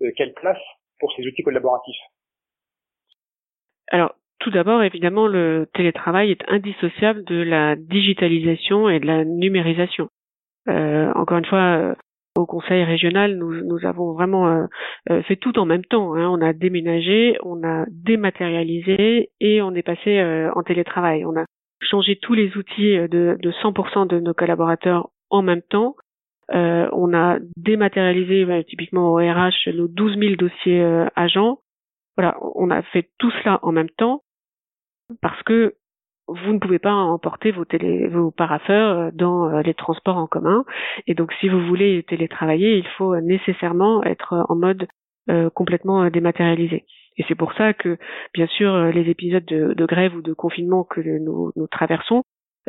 Euh, 0.02 0.12
quelle 0.16 0.34
place 0.34 0.62
pour 1.00 1.14
ces 1.14 1.26
outils 1.28 1.44
collaboratifs? 1.44 2.02
Alors, 3.92 4.16
tout 4.40 4.52
d'abord, 4.52 4.84
évidemment, 4.84 5.28
le 5.28 5.68
télétravail 5.74 6.32
est 6.32 6.44
indissociable 6.48 7.24
de 7.24 7.42
la 7.42 7.76
digitalisation 7.76 8.90
et 8.90 9.00
de 9.00 9.08
la 9.08 9.26
numérisation. 9.26 10.10
Euh, 10.68 11.12
encore 11.14 11.38
une 11.38 11.46
fois, 11.46 11.78
euh, 11.78 11.96
au 12.36 12.46
conseil 12.46 12.84
régional, 12.84 13.38
nous, 13.38 13.64
nous 13.64 13.86
avons 13.86 14.14
vraiment 14.14 14.48
euh, 14.48 14.66
euh, 15.10 15.24
fait 15.24 15.36
tout 15.36 15.58
en 15.58 15.66
même 15.66 15.86
temps. 15.86 16.16
Hein. 16.16 16.28
On 16.30 16.42
a 16.42 16.54
déménagé, 16.54 17.38
on 17.44 17.64
a 17.64 17.86
dématérialisé 17.90 19.30
et 19.40 19.62
on 19.62 19.74
est 19.74 19.84
passé 19.84 20.22
en 20.54 20.64
télétravail. 20.64 21.26
On 21.26 21.36
a 21.38 21.46
changer 21.86 22.18
tous 22.18 22.34
les 22.34 22.56
outils 22.58 22.98
euh, 22.98 23.08
de, 23.08 23.38
de 23.42 23.52
100% 23.52 24.08
de 24.08 24.20
nos 24.20 24.34
collaborateurs 24.34 25.10
en 25.30 25.42
même 25.42 25.62
temps. 25.62 25.96
Euh, 26.54 26.88
on 26.92 27.14
a 27.14 27.40
dématérialisé 27.58 28.46
bah, 28.46 28.64
typiquement 28.64 29.14
au 29.14 29.16
RH 29.18 29.70
nos 29.74 29.88
12 29.88 30.18
000 30.18 30.36
dossiers 30.36 30.82
euh, 30.82 31.08
agents. 31.16 31.60
Voilà, 32.18 32.38
on 32.42 32.70
a 32.70 32.82
fait 32.82 33.10
tout 33.18 33.32
cela 33.42 33.60
en 33.62 33.72
même 33.72 33.90
temps 33.90 34.22
parce 35.22 35.42
que 35.44 35.76
vous 36.28 36.54
ne 36.54 36.60
pouvez 36.60 36.80
pas 36.80 36.94
emporter 36.94 37.52
vos, 37.52 37.66
télé, 37.66 38.08
vos 38.08 38.32
parapheurs 38.32 39.12
dans 39.14 39.60
les 39.60 39.76
transports 39.76 40.18
en 40.18 40.26
commun. 40.26 40.66
Et 41.06 41.14
donc, 41.14 41.32
si 41.40 41.50
vous 41.50 41.60
voulez 41.68 42.04
télétravailler, 42.04 42.78
il 42.78 42.88
faut 42.98 43.16
nécessairement 43.20 44.04
être 44.04 44.46
en 44.50 44.56
mode 44.56 44.88
complètement 45.54 46.10
dématérialisé. 46.10 46.86
Et 47.18 47.24
c'est 47.28 47.36
pour 47.36 47.54
ça 47.54 47.74
que, 47.74 47.98
bien 48.34 48.48
sûr, 48.48 48.74
euh, 48.74 48.92
les 48.92 49.10
épisodes 49.10 49.46
de, 49.46 49.86
grève 49.86 50.16
ou 50.16 50.22
de 50.22 50.34
confinement 50.34 50.84
que 50.84 51.02
nous, 51.02 51.52
traversons 51.72 52.24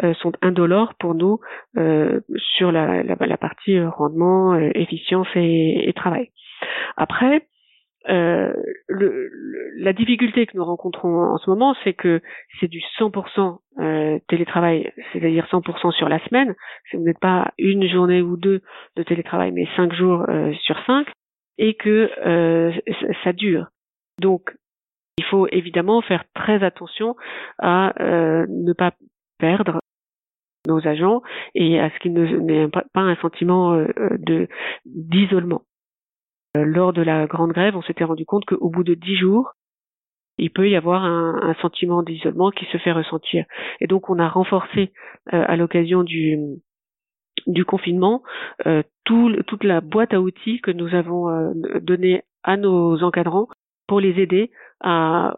euh, 0.04 0.14
sont 0.14 0.32
indolores 0.42 0.94
pour 0.98 1.14
nous 1.14 1.40
euh, 1.76 2.20
sur 2.56 2.70
la, 2.70 3.36
partie 3.40 3.80
rendement, 3.80 4.56
efficience 4.56 5.28
et, 5.34 5.92
travail. 5.96 6.30
Après, 6.96 7.46
le, 8.08 9.30
la 9.78 9.92
difficulté 9.92 10.46
que 10.46 10.56
nous 10.56 10.64
rencontrons 10.64 11.24
en 11.24 11.38
ce 11.38 11.50
moment, 11.50 11.74
c'est 11.82 11.94
que 11.94 12.20
c'est 12.60 12.68
du 12.68 12.80
100% 13.00 13.58
télétravail, 14.28 14.92
c'est-à-dire 15.12 15.46
100% 15.50 15.92
sur 15.92 16.08
la 16.08 16.24
semaine. 16.28 16.54
Vous 16.92 17.00
n'êtes 17.00 17.18
pas 17.18 17.52
une 17.58 17.88
journée 17.88 18.22
ou 18.22 18.36
deux 18.36 18.62
de 18.94 19.02
télétravail, 19.02 19.50
mais 19.50 19.66
cinq 19.74 19.92
jours 19.92 20.24
sur 20.62 20.78
cinq, 20.86 21.08
et 21.58 21.74
que 21.74 22.08
ça 23.24 23.32
dure. 23.32 23.66
Donc, 24.20 24.56
il 25.18 25.25
faut 25.25 25.46
évidemment 25.50 26.02
faire 26.02 26.25
très 26.35 26.62
attention 26.62 27.16
à 27.58 27.94
euh, 28.02 28.46
ne 28.49 28.73
pas 28.73 28.92
perdre 29.38 29.80
nos 30.66 30.87
agents 30.87 31.23
et 31.54 31.78
à 31.80 31.90
ce 31.90 31.99
qu'il 32.00 32.12
n'ait 32.12 32.68
pas 32.68 33.00
un 33.00 33.16
sentiment 33.16 33.75
euh, 33.75 33.87
de 34.18 34.49
d'isolement. 34.85 35.62
Euh, 36.56 36.64
lors 36.64 36.92
de 36.92 37.02
la 37.02 37.26
grande 37.26 37.52
grève, 37.52 37.76
on 37.76 37.82
s'était 37.82 38.04
rendu 38.04 38.26
compte 38.26 38.44
qu'au 38.44 38.68
bout 38.68 38.85
de 38.85 38.94
dix 38.94 39.16
jours, 39.16 39.52
il 40.38 40.50
peut 40.50 40.68
y 40.68 40.76
avoir 40.76 41.02
un, 41.04 41.54
sentiment 41.62 42.02
d'isolement 42.02 42.50
qui 42.50 42.66
se 42.66 42.76
fait 42.76 42.92
ressentir. 42.92 43.46
Et 43.80 43.87
donc, 43.87 44.11
on 44.11 44.18
a 44.18 44.28
renforcé 44.28 44.92
à 45.32 45.56
l'occasion 45.56 46.02
du 46.02 46.38
du 47.46 47.64
confinement 47.64 48.23
toute 49.04 49.64
la 49.64 49.80
boîte 49.80 50.12
à 50.12 50.20
outils 50.20 50.61
que 50.61 50.70
nous 50.70 50.94
avons 50.94 51.54
donnée 51.80 52.23
à 52.42 52.58
nos 52.58 53.02
encadrants 53.02 53.49
pour 53.86 54.00
les 54.00 54.20
aider 54.20 54.50
à 54.80 55.36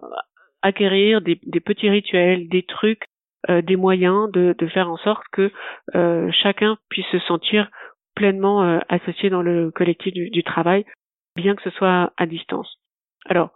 acquérir 0.62 1.20
des, 1.20 1.36
petits 1.60 1.88
rituels, 1.88 2.48
des 2.48 2.62
trucs, 2.62 3.04
euh, 3.48 3.62
des 3.62 3.76
moyens 3.76 4.30
de, 4.32 4.54
faire 4.72 4.90
en 4.90 4.96
sorte 4.98 5.24
que 5.32 5.50
euh, 5.94 6.30
chacun 6.42 6.76
puisse 6.88 7.06
se 7.06 7.18
sentir 7.20 7.70
pleinement 8.14 8.64
euh, 8.64 8.80
associé 8.88 9.30
dans 9.30 9.42
le 9.42 9.70
collectif 9.70 10.12
du, 10.12 10.42
travail, 10.42 10.84
bien 11.36 11.54
que 11.54 11.62
ce 11.62 11.70
soit 11.70 12.12
à 12.16 12.26
distance. 12.26 12.78
Alors, 13.26 13.50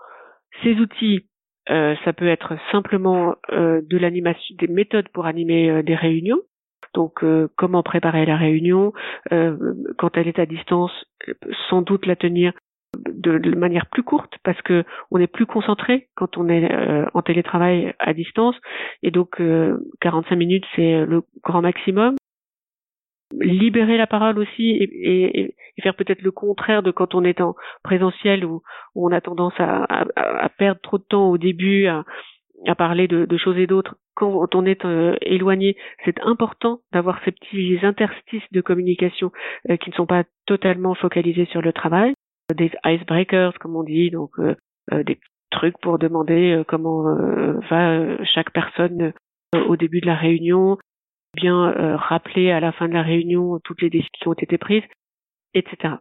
ces 0.62 0.74
outils, 0.76 1.26
ça 1.66 2.12
peut 2.12 2.28
être 2.28 2.56
simplement 2.70 3.36
de 3.50 3.96
l'animation, 3.96 4.54
des 4.58 4.66
méthodes 4.66 5.08
pour 5.08 5.26
animer 5.26 5.82
des 5.82 5.94
réunions. 5.94 6.40
Donc, 6.94 7.24
comment 7.56 7.82
préparer 7.82 8.26
la 8.26 8.36
réunion 8.36 8.92
quand 9.30 10.16
elle 10.16 10.28
est 10.28 10.38
à 10.38 10.44
distance, 10.44 10.92
sans 11.70 11.80
doute 11.82 12.04
la 12.04 12.16
tenir 12.16 12.52
de, 12.96 13.54
manière 13.56 13.86
plus 13.86 14.02
courte 14.02 14.34
parce 14.44 14.60
que 14.62 14.84
on 15.10 15.18
est 15.18 15.26
plus 15.26 15.46
concentré 15.46 16.08
quand 16.14 16.36
on 16.36 16.48
est 16.48 16.70
euh, 16.72 17.06
en 17.14 17.22
télétravail 17.22 17.94
à 17.98 18.12
distance. 18.12 18.56
Et 19.02 19.10
donc 19.10 19.40
45 20.00 20.32
euh, 20.32 20.36
minutes 20.36 20.64
c'est 20.76 21.04
le 21.04 21.22
grand 21.42 21.62
maximum. 21.62 22.16
Libérer 23.40 23.96
la 23.96 24.06
parole 24.06 24.38
aussi 24.38 24.76
et, 24.78 25.54
faire 25.82 25.94
peut-être 25.94 26.22
le 26.22 26.30
contraire 26.30 26.82
de 26.82 26.90
quand 26.90 27.14
on 27.14 27.24
est 27.24 27.40
en 27.40 27.54
présentiel 27.82 28.44
où, 28.44 28.62
on 28.94 29.10
a 29.10 29.22
tendance 29.22 29.54
à, 29.58 30.04
perdre 30.58 30.80
trop 30.82 30.98
de 30.98 31.02
temps 31.02 31.30
au 31.30 31.38
début 31.38 31.86
à, 31.86 32.04
parler 32.76 33.08
de, 33.08 33.36
choses 33.38 33.56
et 33.56 33.66
d'autres. 33.66 33.96
Quand 34.14 34.54
on 34.54 34.66
est 34.66 34.84
euh, 34.84 35.16
éloigné, 35.22 35.76
c'est 36.04 36.20
important 36.20 36.80
d'avoir 36.92 37.20
ces 37.24 37.32
petits 37.32 37.78
interstices 37.82 38.42
de 38.52 38.60
communication 38.60 39.32
qui 39.80 39.88
ne 39.88 39.94
sont 39.94 40.06
pas 40.06 40.24
totalement 40.46 40.94
focalisés 40.94 41.46
sur 41.46 41.62
le 41.62 41.72
travail 41.72 42.12
des 42.54 42.70
icebreakers, 42.84 43.58
comme 43.58 43.76
on 43.76 43.82
dit, 43.82 44.10
donc 44.10 44.30
euh, 44.38 44.54
euh, 44.92 45.02
des 45.02 45.18
trucs 45.50 45.78
pour 45.78 45.98
demander 45.98 46.52
euh, 46.52 46.64
comment 46.64 47.04
va 47.70 48.24
chaque 48.24 48.52
personne 48.52 49.12
au 49.54 49.76
début 49.76 50.00
de 50.00 50.06
la 50.06 50.16
réunion, 50.16 50.78
bien 51.34 51.96
rappeler 51.96 52.50
à 52.50 52.60
la 52.60 52.72
fin 52.72 52.88
de 52.88 52.94
la 52.94 53.02
réunion 53.02 53.60
toutes 53.62 53.82
les 53.82 53.90
décisions 53.90 54.10
qui 54.18 54.28
ont 54.28 54.32
été 54.32 54.56
prises, 54.56 54.84
etc. 55.52 55.96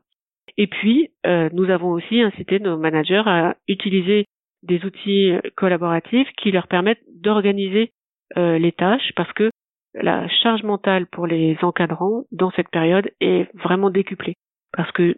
Et 0.57 0.67
puis, 0.67 1.09
nous 1.25 1.69
avons 1.69 1.91
aussi 1.91 2.21
incité 2.21 2.59
nos 2.59 2.77
managers 2.77 3.23
à 3.25 3.57
utiliser 3.67 4.25
des 4.63 4.85
outils 4.85 5.33
collaboratifs 5.57 6.29
qui 6.37 6.51
leur 6.51 6.67
permettent 6.67 7.03
d'organiser 7.13 7.91
les 8.37 8.71
tâches 8.71 9.11
parce 9.17 9.33
que 9.33 9.49
la 9.93 10.29
charge 10.29 10.63
mentale 10.63 11.07
pour 11.07 11.27
les 11.27 11.57
encadrants 11.61 12.23
dans 12.31 12.51
cette 12.51 12.69
période 12.69 13.11
est 13.19 13.53
vraiment 13.53 13.89
décuplée 13.89 14.35
parce 14.71 14.91
que 14.91 15.17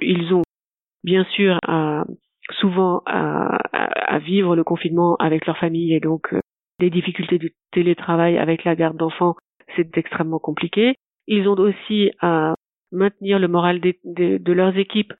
ils 0.00 0.34
ont 0.34 0.42
bien 1.04 1.24
sûr 1.24 1.58
souvent 2.60 3.02
à, 3.06 3.56
à, 3.72 4.18
vivre 4.18 4.56
le 4.56 4.64
confinement 4.64 5.16
avec 5.16 5.46
leur 5.46 5.56
famille 5.58 5.94
et 5.94 6.00
donc 6.00 6.34
les 6.80 6.90
difficultés 6.90 7.38
du 7.38 7.52
télétravail 7.70 8.38
avec 8.38 8.64
la 8.64 8.74
garde 8.74 8.96
d'enfants, 8.96 9.36
c'est 9.76 9.96
extrêmement 9.96 10.38
compliqué. 10.38 10.96
Ils 11.26 11.48
ont 11.48 11.54
aussi 11.54 12.10
à 12.20 12.54
maintenir 12.90 13.38
le 13.38 13.48
moral 13.48 13.80
de 13.80 14.52
leurs 14.52 14.76
équipes 14.76 15.12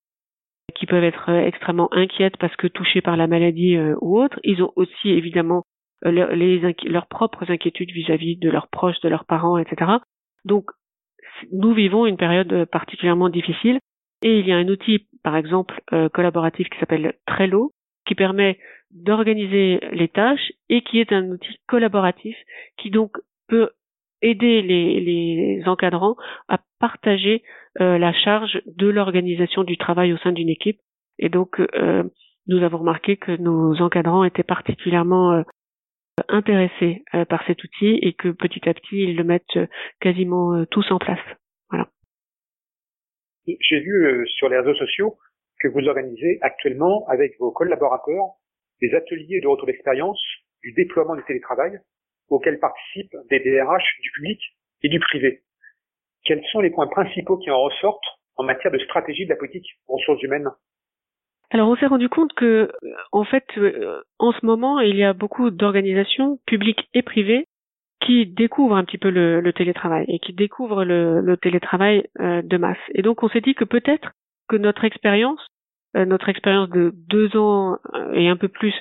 qui 0.74 0.86
peuvent 0.86 1.04
être 1.04 1.28
extrêmement 1.28 1.88
inquiètes 1.92 2.36
parce 2.38 2.56
que 2.56 2.66
touchées 2.66 3.00
par 3.00 3.16
la 3.16 3.26
maladie 3.26 3.76
euh, 3.76 3.94
ou 4.00 4.20
autre. 4.20 4.38
Ils 4.44 4.62
ont 4.62 4.72
aussi 4.76 5.10
évidemment 5.10 5.64
euh, 6.04 6.10
leurs 6.84 7.06
propres 7.06 7.50
inquiétudes 7.50 7.90
vis-à-vis 7.90 8.36
de 8.36 8.50
leurs 8.50 8.68
proches, 8.68 9.00
de 9.00 9.08
leurs 9.08 9.24
parents, 9.24 9.58
etc. 9.58 9.92
Donc, 10.44 10.64
nous 11.52 11.72
vivons 11.72 12.06
une 12.06 12.16
période 12.16 12.66
particulièrement 12.66 13.28
difficile 13.28 13.78
et 14.22 14.38
il 14.38 14.46
y 14.46 14.52
a 14.52 14.56
un 14.56 14.68
outil, 14.68 15.06
par 15.22 15.36
exemple, 15.36 15.80
euh, 15.92 16.08
collaboratif 16.08 16.68
qui 16.68 16.78
s'appelle 16.78 17.14
Trello, 17.26 17.72
qui 18.06 18.14
permet 18.14 18.58
d'organiser 18.90 19.80
les 19.92 20.08
tâches 20.08 20.52
et 20.68 20.82
qui 20.82 21.00
est 21.00 21.12
un 21.12 21.30
outil 21.30 21.58
collaboratif 21.66 22.36
qui 22.76 22.90
donc 22.90 23.16
peut 23.48 23.70
aider 24.22 24.62
les, 24.62 25.62
encadrants 25.66 26.16
à 26.48 26.58
partager 26.78 27.42
euh, 27.80 27.98
la 27.98 28.12
charge 28.12 28.60
de 28.66 28.88
l'organisation 28.88 29.64
du 29.64 29.76
travail 29.76 30.12
au 30.12 30.18
sein 30.18 30.32
d'une 30.32 30.48
équipe. 30.48 30.78
Et 31.18 31.28
donc, 31.28 31.60
euh, 31.60 32.04
nous 32.46 32.62
avons 32.62 32.78
remarqué 32.78 33.16
que 33.16 33.32
nos 33.32 33.80
encadrants 33.80 34.24
étaient 34.24 34.42
particulièrement 34.42 35.32
euh, 35.32 35.42
intéressés 36.28 37.02
par 37.28 37.44
cet 37.46 37.64
outil 37.64 37.98
et 38.02 38.12
que 38.12 38.28
petit 38.28 38.68
à 38.68 38.74
petit, 38.74 38.96
ils 38.96 39.16
le 39.16 39.24
mettent 39.24 39.58
quasiment 40.00 40.64
tous 40.66 40.90
en 40.92 40.98
place. 40.98 41.18
J'ai 43.46 43.80
vu 43.80 44.26
sur 44.36 44.48
les 44.48 44.58
réseaux 44.58 44.74
sociaux 44.74 45.18
que 45.60 45.68
vous 45.68 45.88
organisez 45.88 46.38
actuellement 46.42 47.06
avec 47.08 47.38
vos 47.38 47.50
collaborateurs 47.50 48.36
des 48.80 48.94
ateliers 48.94 49.40
de 49.40 49.46
retour 49.46 49.66
d'expérience 49.66 50.20
du 50.62 50.72
déploiement 50.72 51.16
du 51.16 51.22
télétravail 51.24 51.78
auxquels 52.28 52.58
participent 52.58 53.16
des 53.30 53.40
DRH 53.40 53.84
du 54.00 54.10
public 54.12 54.40
et 54.82 54.88
du 54.88 55.00
privé. 55.00 55.42
Quels 56.24 56.42
sont 56.52 56.60
les 56.60 56.70
points 56.70 56.86
principaux 56.86 57.36
qui 57.38 57.50
en 57.50 57.60
ressortent 57.60 58.18
en 58.36 58.44
matière 58.44 58.72
de 58.72 58.78
stratégie 58.78 59.24
de 59.24 59.30
la 59.30 59.36
politique 59.36 59.66
ressources 59.86 60.22
humaines? 60.22 60.48
Alors 61.50 61.68
on 61.68 61.76
s'est 61.76 61.86
rendu 61.86 62.08
compte 62.08 62.32
que 62.32 62.72
en 63.12 63.24
fait 63.24 63.44
euh, 63.58 64.02
en 64.18 64.32
ce 64.32 64.44
moment 64.46 64.80
il 64.80 64.96
y 64.96 65.04
a 65.04 65.12
beaucoup 65.12 65.50
d'organisations 65.50 66.38
publiques 66.46 66.88
et 66.94 67.02
privées 67.02 67.46
qui 68.04 68.26
découvrent 68.26 68.76
un 68.76 68.84
petit 68.84 68.98
peu 68.98 69.10
le, 69.10 69.52
télétravail 69.52 70.04
et 70.08 70.18
qui 70.18 70.32
découvrent 70.32 70.84
le, 70.84 71.36
télétravail 71.40 72.06
euh, 72.20 72.42
de 72.42 72.56
masse. 72.56 72.78
Et 72.94 73.02
donc 73.02 73.22
on 73.22 73.28
s'est 73.28 73.40
dit 73.40 73.54
que 73.54 73.64
peut-être 73.64 74.12
que 74.48 74.56
notre 74.56 74.84
expérience 74.84 75.40
euh, 75.96 76.06
notre 76.06 76.30
expérience 76.30 76.70
de 76.70 76.92
deux 76.94 77.36
ans 77.36 77.76
euh, 77.94 78.12
et 78.14 78.28
un 78.28 78.36
peu 78.36 78.48
plus 78.48 78.74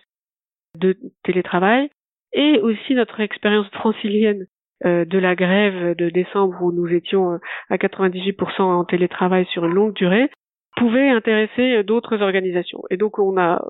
de 0.77 0.97
télétravail 1.23 1.89
et 2.31 2.59
aussi 2.59 2.95
notre 2.95 3.19
expérience 3.19 3.67
francilienne 3.73 4.45
euh, 4.85 5.03
de 5.03 5.17
la 5.17 5.35
grève 5.35 5.95
de 5.97 6.09
décembre 6.09 6.57
où 6.61 6.71
nous 6.71 6.87
étions 6.87 7.37
à 7.69 7.75
98% 7.75 8.61
en 8.61 8.85
télétravail 8.85 9.45
sur 9.47 9.65
une 9.65 9.73
longue 9.73 9.93
durée 9.93 10.29
pouvait 10.77 11.09
intéresser 11.09 11.83
d'autres 11.83 12.21
organisations. 12.21 12.81
Et 12.89 12.95
donc 12.95 13.19
on 13.19 13.37
a 13.37 13.61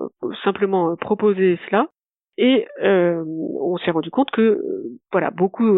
simplement 0.44 0.94
proposé 0.94 1.58
cela 1.68 1.88
et 2.42 2.66
on 2.80 3.76
s'est 3.78 3.92
rendu 3.92 4.10
compte 4.10 4.30
que 4.32 4.60
voilà 5.12 5.30
beaucoup 5.30 5.76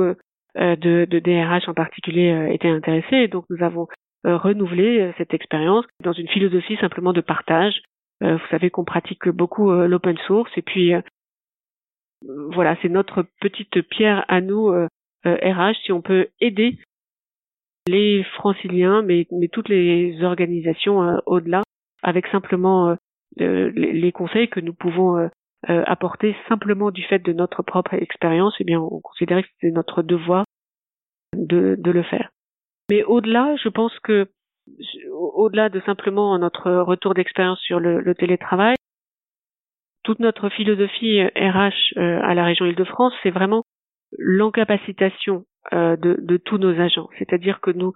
de, 0.56 0.76
de, 1.04 1.18
DRH 1.18 1.68
en 1.68 1.74
particulier 1.74 2.48
étaient 2.52 2.68
intéressés 2.68 3.16
et 3.16 3.28
donc 3.28 3.44
nous 3.50 3.62
avons 3.62 3.86
euh, 4.26 4.38
renouveler 4.38 5.00
euh, 5.00 5.12
cette 5.18 5.34
expérience 5.34 5.84
dans 6.02 6.14
une 6.14 6.28
philosophie 6.28 6.78
simplement 6.78 7.12
de 7.12 7.20
partage. 7.20 7.82
Euh, 8.22 8.38
vous 8.38 8.46
savez 8.50 8.70
qu'on 8.70 8.84
pratique 8.84 9.28
beaucoup 9.28 9.70
l'open 9.70 10.16
source 10.26 10.50
et 10.56 10.62
puis 10.62 10.92
voilà, 12.22 12.74
c'est 12.80 12.88
notre 12.88 13.26
petite 13.42 13.82
pierre 13.82 14.24
à 14.28 14.40
nous 14.40 14.70
RH 15.26 15.74
si 15.84 15.92
on 15.92 16.00
peut 16.00 16.28
aider 16.40 16.78
les 17.86 18.24
franciliens, 18.36 19.02
mais 19.02 19.26
toutes 19.52 19.68
les 19.68 20.22
organisations 20.22 21.20
au-delà, 21.26 21.62
avec 22.02 22.26
simplement 22.28 22.96
les, 23.36 24.12
conseils 24.12 24.48
que 24.48 24.60
nous 24.60 24.72
pouvons 24.72 25.28
apporter 25.68 26.36
simplement 26.48 26.90
du 26.90 27.02
fait 27.02 27.18
de 27.18 27.32
notre 27.32 27.62
propre 27.62 27.94
expérience, 27.94 28.54
eh 28.60 28.64
bien, 28.64 28.80
on 28.80 29.00
considérait 29.00 29.42
que 29.42 29.48
c'était 29.54 29.72
notre 29.72 30.02
devoir 30.02 30.44
de, 31.36 31.76
de 31.78 31.90
le 31.90 32.02
faire. 32.02 32.30
Mais 32.90 33.02
au-delà, 33.04 33.56
je 33.56 33.68
pense 33.68 33.98
que 34.00 34.28
au-delà 35.12 35.68
de 35.68 35.80
simplement 35.80 36.38
notre 36.38 36.70
retour 36.70 37.14
d'expérience 37.14 37.60
sur 37.60 37.80
le, 37.80 38.14
télétravail, 38.14 38.76
toute 40.02 40.20
notre 40.20 40.48
philosophie 40.48 41.22
RH 41.22 41.96
euh, 41.96 42.20
à 42.22 42.34
la 42.34 42.44
région 42.44 42.66
Île-de-France, 42.66 43.12
c'est 43.22 43.30
vraiment 43.30 43.64
l'encapacitation 44.18 45.44
euh, 45.72 45.96
de, 45.96 46.36
tous 46.36 46.58
nos 46.58 46.78
agents. 46.80 47.08
C'est-à-dire 47.18 47.60
que 47.60 47.70
nous 47.70 47.92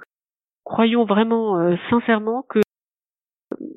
croyons 0.65 1.05
vraiment 1.05 1.59
euh, 1.59 1.77
sincèrement 1.91 2.43
que 2.49 2.61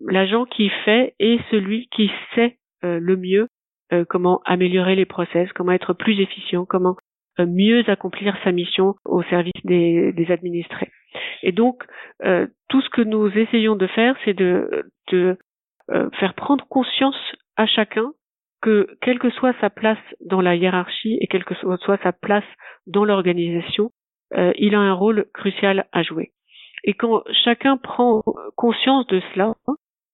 l'agent 0.06 0.46
qui 0.46 0.70
fait 0.86 1.16
est 1.20 1.40
celui 1.50 1.88
qui 1.90 2.10
sait 2.36 2.58
le 2.84 3.16
mieux 3.16 3.48
comment 4.10 4.42
améliorer 4.46 4.96
les 4.96 5.06
process, 5.06 5.52
comment 5.54 5.74
être 5.74 5.94
plus 5.94 6.20
efficient, 6.20 6.66
comment 6.66 6.96
mieux 7.40 7.84
accomplir 7.90 8.38
sa 8.44 8.52
mission 8.52 8.96
au 9.06 9.24
service 9.24 9.54
des 9.64 10.26
administrés. 10.30 10.92
Et 11.44 11.52
donc, 11.52 11.84
euh, 12.24 12.48
tout 12.70 12.82
ce 12.82 12.90
que 12.90 13.02
nous 13.02 13.28
essayons 13.38 13.76
de 13.76 13.88
faire, 13.88 14.16
c'est 14.24 14.34
de, 14.34 14.86
de 15.12 15.38
euh, 15.92 16.10
faire 16.20 16.34
prendre 16.34 16.66
conscience 16.68 17.18
à 17.58 17.66
chacun 17.66 18.12
que 18.62 18.88
quelle 19.02 19.20
que 19.20 19.32
soit 19.32 19.56
sa 19.60 19.70
place 19.70 19.98
dans 20.24 20.42
la 20.42 20.56
hiérarchie 20.56 21.18
et 21.20 21.28
quelle 21.28 21.44
que 21.44 21.56
soit 21.56 22.02
sa 22.04 22.12
place 22.12 22.46
dans 22.86 23.06
l'organisation, 23.06 23.90
euh, 24.36 24.54
il 24.58 24.76
a 24.76 24.80
un 24.80 24.94
rôle 24.94 25.26
crucial 25.34 25.88
à 25.92 26.04
jouer. 26.04 26.32
Et 26.84 26.94
quand 26.94 27.24
chacun 27.44 27.78
prend 27.78 28.24
conscience 28.56 29.06
de 29.08 29.22
cela, 29.34 29.56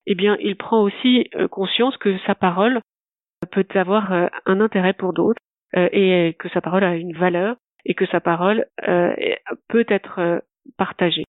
eh 0.05 0.15
bien, 0.15 0.37
il 0.39 0.55
prend 0.55 0.81
aussi 0.81 1.29
conscience 1.49 1.95
que 1.97 2.17
sa 2.19 2.35
parole 2.35 2.81
peut 3.47 3.65
avoir 3.75 4.11
un 4.45 4.61
intérêt 4.61 4.93
pour 4.93 5.13
d'autres 5.13 5.41
et 5.73 6.35
que 6.39 6.49
sa 6.49 6.61
parole 6.61 6.83
a 6.83 6.95
une 6.95 7.17
valeur 7.17 7.55
et 7.85 7.93
que 7.93 8.05
sa 8.07 8.19
parole 8.19 8.65
peut 9.67 9.85
être 9.89 10.41
partagé. 10.77 11.23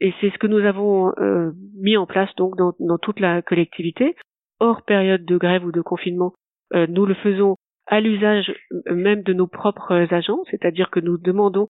Et 0.00 0.12
c'est 0.20 0.30
ce 0.30 0.38
que 0.38 0.46
nous 0.46 0.58
avons 0.58 1.12
euh, 1.18 1.52
mis 1.76 1.96
en 1.96 2.06
place 2.06 2.28
donc 2.36 2.56
dans, 2.56 2.98
toute 2.98 3.20
la 3.20 3.42
collectivité. 3.42 4.14
Hors 4.60 4.82
période 4.82 5.24
de 5.24 5.36
grève 5.36 5.64
ou 5.64 5.72
de 5.72 5.80
confinement, 5.80 6.34
euh, 6.74 6.86
nous 6.88 7.06
le 7.06 7.14
faisons 7.14 7.56
à 7.86 8.00
l'usage 8.00 8.52
euh, 8.72 8.94
même 8.94 9.22
de 9.22 9.32
nos 9.32 9.46
propres 9.46 10.12
agents, 10.12 10.42
c'est-à-dire 10.50 10.90
que 10.90 11.00
nous 11.00 11.18
demandons 11.18 11.68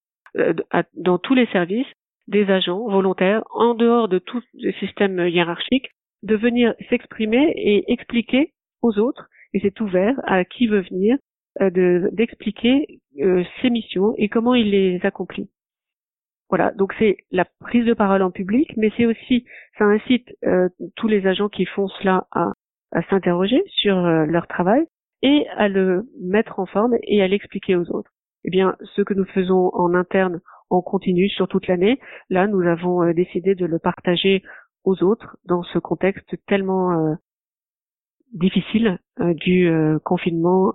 dans 0.95 1.19
tous 1.19 1.35
les 1.35 1.47
services 1.47 1.87
des 2.27 2.51
agents 2.51 2.89
volontaires, 2.89 3.45
en 3.51 3.75
dehors 3.75 4.09
de 4.09 4.19
tout 4.19 4.43
système 4.81 5.29
hiérarchique, 5.29 5.91
de 6.25 6.35
venir 6.35 6.75
s'exprimer 6.89 7.53
et 7.55 7.93
expliquer 7.93 8.51
aux 8.85 8.99
autres, 8.99 9.29
et 9.55 9.61
c'est 9.61 9.81
ouvert 9.81 10.21
à 10.25 10.45
qui 10.45 10.67
veut 10.67 10.83
venir, 10.83 11.17
d'expliquer 11.61 13.01
ses 13.63 13.71
missions 13.71 14.13
et 14.19 14.29
comment 14.29 14.55
il 14.55 14.71
les 14.71 15.01
accomplit. 15.05 15.49
Voilà, 16.51 16.71
donc 16.73 16.95
c'est 16.99 17.17
la 17.31 17.47
prise 17.61 17.87
de 17.87 17.95
parole 17.95 18.23
en 18.23 18.31
public, 18.31 18.73
mais 18.77 18.93
c'est 18.97 19.07
aussi, 19.07 19.45
ça 19.79 19.85
incite 19.85 20.29
euh, 20.45 20.69
tous 20.95 21.09
les 21.09 21.27
agents 21.27 21.49
qui 21.49 21.65
font 21.65 21.89
cela 21.89 22.27
à, 22.33 22.53
s'interroger 23.11 23.61
sur 23.67 23.97
euh, 23.97 24.25
leur 24.25 24.47
travail 24.47 24.85
et 25.23 25.49
à 25.57 25.67
le 25.69 26.05
mettre 26.21 26.61
en 26.61 26.67
forme 26.67 26.97
et 27.03 27.23
à 27.23 27.27
l'expliquer 27.27 27.75
aux 27.75 27.91
autres. 27.91 28.13
Eh 28.45 28.51
bien, 28.51 28.77
ce 28.95 29.03
que 29.03 29.15
nous 29.15 29.25
faisons 29.25 29.71
en 29.75 29.95
interne, 29.95 30.41
on 30.71 30.81
continue 30.81 31.29
sur 31.29 31.49
toute 31.49 31.67
l'année. 31.67 31.99
Là, 32.31 32.47
nous 32.47 32.61
avons 32.61 33.03
euh, 33.03 33.13
décidé 33.15 33.57
de 33.57 33.67
le 33.67 33.81
partager 33.81 34.45
aux 34.85 35.03
autres 35.03 35.37
dans 35.47 35.65
ce 35.65 35.79
contexte 35.81 36.37
tellement 36.47 37.17
difficile 38.35 38.99
du 39.19 39.71
confinement 40.05 40.75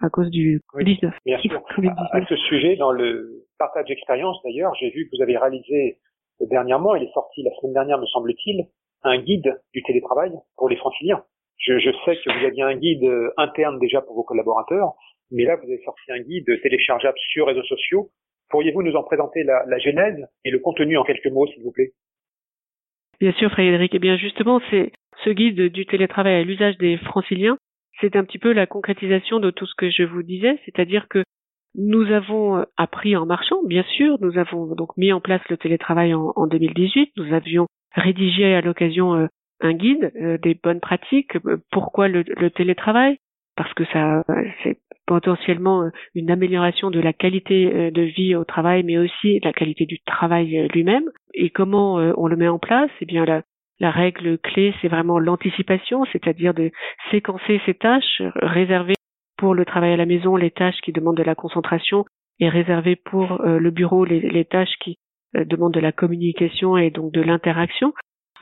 à 0.00 0.10
cause 0.10 0.30
du 0.30 0.60
Covid-19. 0.72 1.12
Bien 1.24 1.38
sûr. 1.38 1.62
À, 2.12 2.26
ce 2.26 2.36
sujet, 2.36 2.76
dans 2.76 2.92
le 2.92 3.46
partage 3.58 3.86
d'expérience 3.86 4.36
d'ailleurs, 4.44 4.74
j'ai 4.80 4.90
vu 4.90 5.06
que 5.08 5.16
vous 5.16 5.22
avez 5.22 5.36
réalisé 5.36 5.98
dernièrement, 6.40 6.94
il 6.94 7.04
est 7.04 7.12
sorti 7.12 7.42
la 7.42 7.50
semaine 7.60 7.74
dernière 7.74 7.98
me 7.98 8.06
semble-t-il, 8.06 8.66
un 9.02 9.18
guide 9.18 9.60
du 9.74 9.82
télétravail 9.82 10.32
pour 10.56 10.68
les 10.68 10.76
franciliens. 10.76 11.24
Je, 11.58 11.78
je, 11.78 11.90
sais 12.04 12.16
que 12.16 12.38
vous 12.38 12.46
aviez 12.46 12.62
un 12.62 12.76
guide 12.76 13.02
euh, 13.04 13.32
interne 13.36 13.80
déjà 13.80 14.00
pour 14.00 14.14
vos 14.14 14.22
collaborateurs, 14.22 14.92
mais 15.32 15.44
là 15.44 15.56
vous 15.56 15.64
avez 15.64 15.82
sorti 15.84 16.12
un 16.12 16.20
guide 16.20 16.46
téléchargeable 16.62 17.18
sur 17.32 17.46
réseaux 17.48 17.64
sociaux. 17.64 18.10
Pourriez-vous 18.50 18.82
nous 18.82 18.94
en 18.94 19.02
présenter 19.02 19.42
la, 19.42 19.64
la 19.66 19.78
genèse 19.78 20.24
et 20.44 20.50
le 20.50 20.60
contenu 20.60 20.96
en 20.96 21.04
quelques 21.04 21.26
mots, 21.26 21.46
s'il 21.48 21.62
vous 21.64 21.72
plaît? 21.72 21.92
Bien 23.20 23.32
sûr, 23.32 23.50
Frédéric. 23.50 23.92
Eh 23.94 23.98
bien, 23.98 24.16
justement, 24.16 24.60
c'est 24.70 24.92
ce 25.24 25.30
guide 25.30 25.72
du 25.72 25.86
télétravail 25.86 26.34
à 26.34 26.42
l'usage 26.42 26.78
des 26.78 26.96
franciliens 26.98 27.58
c'est 28.00 28.16
un 28.16 28.24
petit 28.24 28.38
peu 28.38 28.52
la 28.52 28.66
concrétisation 28.66 29.40
de 29.40 29.50
tout 29.50 29.66
ce 29.66 29.74
que 29.74 29.90
je 29.90 30.04
vous 30.04 30.22
disais, 30.22 30.58
c'est-à-dire 30.64 31.08
que 31.08 31.24
nous 31.74 32.10
avons 32.12 32.64
appris 32.76 33.16
en 33.16 33.26
marchant, 33.26 33.62
bien 33.64 33.82
sûr. 33.82 34.18
Nous 34.20 34.38
avons 34.38 34.74
donc 34.74 34.96
mis 34.96 35.12
en 35.12 35.20
place 35.20 35.42
le 35.50 35.56
télétravail 35.56 36.14
en, 36.14 36.32
en 36.34 36.46
2018. 36.46 37.12
Nous 37.16 37.34
avions 37.34 37.66
rédigé 37.94 38.54
à 38.54 38.60
l'occasion 38.60 39.28
un 39.60 39.72
guide 39.72 40.12
des 40.42 40.54
bonnes 40.54 40.80
pratiques. 40.80 41.36
Pourquoi 41.70 42.08
le, 42.08 42.50
télétravail 42.50 43.18
Parce 43.56 43.72
que 43.74 43.84
ça, 43.86 44.24
c'est 44.62 44.78
potentiellement 45.06 45.84
euh, 45.84 45.90
une 46.14 46.30
amélioration 46.30 46.90
de 46.90 47.00
la 47.00 47.12
qualité 47.12 47.72
euh, 47.74 47.90
de 47.90 48.02
vie 48.02 48.36
au 48.36 48.44
travail, 48.44 48.82
mais 48.84 48.98
aussi 48.98 49.40
de 49.40 49.44
la 49.44 49.52
qualité 49.52 49.86
du 49.86 49.98
travail 50.00 50.58
euh, 50.58 50.68
lui-même. 50.68 51.10
Et 51.34 51.50
comment 51.50 51.94
on 51.94 52.26
le 52.26 52.36
met 52.36 52.48
en 52.48 52.58
place? 52.58 52.90
Eh 53.00 53.06
bien, 53.06 53.24
la, 53.24 53.42
la 53.80 53.90
règle 53.90 54.38
clé, 54.38 54.74
c'est 54.80 54.88
vraiment 54.88 55.18
l'anticipation, 55.18 56.04
c'est-à-dire 56.12 56.54
de 56.54 56.70
séquencer 57.10 57.60
ces 57.66 57.74
tâches, 57.74 58.22
réserver 58.36 58.94
pour 59.36 59.54
le 59.54 59.64
travail 59.64 59.92
à 59.92 59.96
la 59.96 60.06
maison 60.06 60.36
les 60.36 60.50
tâches 60.50 60.80
qui 60.82 60.92
demandent 60.92 61.16
de 61.16 61.22
la 61.22 61.36
concentration 61.36 62.04
et 62.40 62.48
réserver 62.48 62.96
pour 62.96 63.40
le 63.42 63.70
bureau 63.70 64.04
les, 64.04 64.44
tâches 64.44 64.76
qui 64.80 64.96
demandent 65.34 65.74
de 65.74 65.80
la 65.80 65.92
communication 65.92 66.76
et 66.76 66.90
donc 66.90 67.12
de 67.12 67.20
l'interaction. 67.20 67.92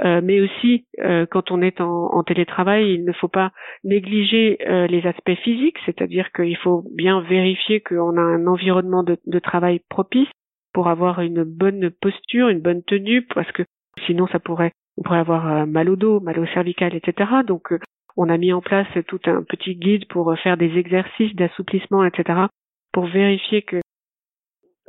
Euh, 0.05 0.21
mais 0.23 0.41
aussi 0.41 0.85
euh, 1.01 1.25
quand 1.31 1.51
on 1.51 1.63
est 1.63 1.81
en, 1.81 2.23
télétravail, 2.23 2.93
il 2.93 3.05
ne 3.05 3.13
faut 3.13 3.29
pas 3.29 3.53
négliger 3.83 4.59
euh, 4.69 4.87
les 4.87 5.07
aspects 5.07 5.39
physiques, 5.43 5.79
c'est-à-dire 5.87 6.33
qu'il 6.33 6.57
faut 6.59 6.85
bien 6.95 7.21
vérifier 7.23 7.81
qu'on 7.81 8.17
a 8.19 8.21
un 8.21 8.47
environnement 8.47 9.03
de, 9.03 9.39
travail 9.39 9.81
propice 9.89 10.29
pour 10.75 10.89
avoir 10.89 11.21
une 11.21 11.45
bonne 11.45 11.91
posture, 11.91 12.49
une 12.49 12.61
bonne 12.61 12.83
tenue, 12.83 13.23
parce 13.23 13.51
que 13.53 13.63
sinon 14.07 14.27
ça 14.27 14.39
pourrait, 14.39 14.73
on 14.97 15.03
pourrait 15.03 15.19
avoir 15.19 15.67
mal 15.67 15.91
au 15.91 15.97
dos, 15.97 16.21
mal 16.21 16.39
au 16.39 16.47
cervical, 16.47 16.95
etc. 16.95 17.31
Donc 17.47 17.75
on 18.17 18.29
a 18.29 18.39
mis 18.39 18.53
en 18.53 18.61
place 18.61 18.89
tout 19.09 19.21
un 19.27 19.43
petit 19.43 19.75
guide 19.75 20.07
pour 20.09 20.35
faire 20.39 20.57
des 20.57 20.79
exercices 20.79 21.35
d'assouplissement, 21.35 22.05
etc. 22.05 22.47
pour 22.93 23.07
vérifier 23.07 23.63
que 23.63 23.81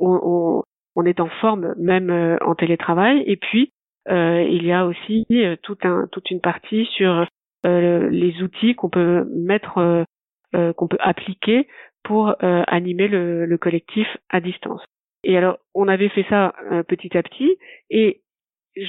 on, 0.00 0.62
est 1.04 1.20
en 1.20 1.28
forme 1.40 1.74
même 1.76 2.38
en 2.40 2.54
télétravail. 2.54 3.22
Et 3.26 3.36
puis 3.36 3.70
euh, 4.10 4.42
il 4.42 4.64
y 4.64 4.72
a 4.72 4.86
aussi 4.86 5.26
euh, 5.32 5.56
toute 5.62 6.30
une 6.30 6.40
partie 6.40 6.86
sur 6.96 7.26
euh, 7.66 8.08
les 8.10 8.42
outils 8.42 8.74
qu'on 8.74 8.88
peut 8.88 9.24
mettre, 9.34 10.04
qu'on 10.52 10.88
peut 10.88 10.98
appliquer 11.00 11.68
pour 12.04 12.34
animer 12.40 13.08
le, 13.08 13.44
le, 13.44 13.58
collectif 13.58 14.06
à 14.30 14.40
distance. 14.40 14.82
Et 15.24 15.36
alors, 15.36 15.58
on 15.74 15.88
avait 15.88 16.08
fait 16.08 16.24
ça 16.30 16.54
petit 16.86 17.16
à 17.18 17.22
petit, 17.22 17.58
et 17.90 18.22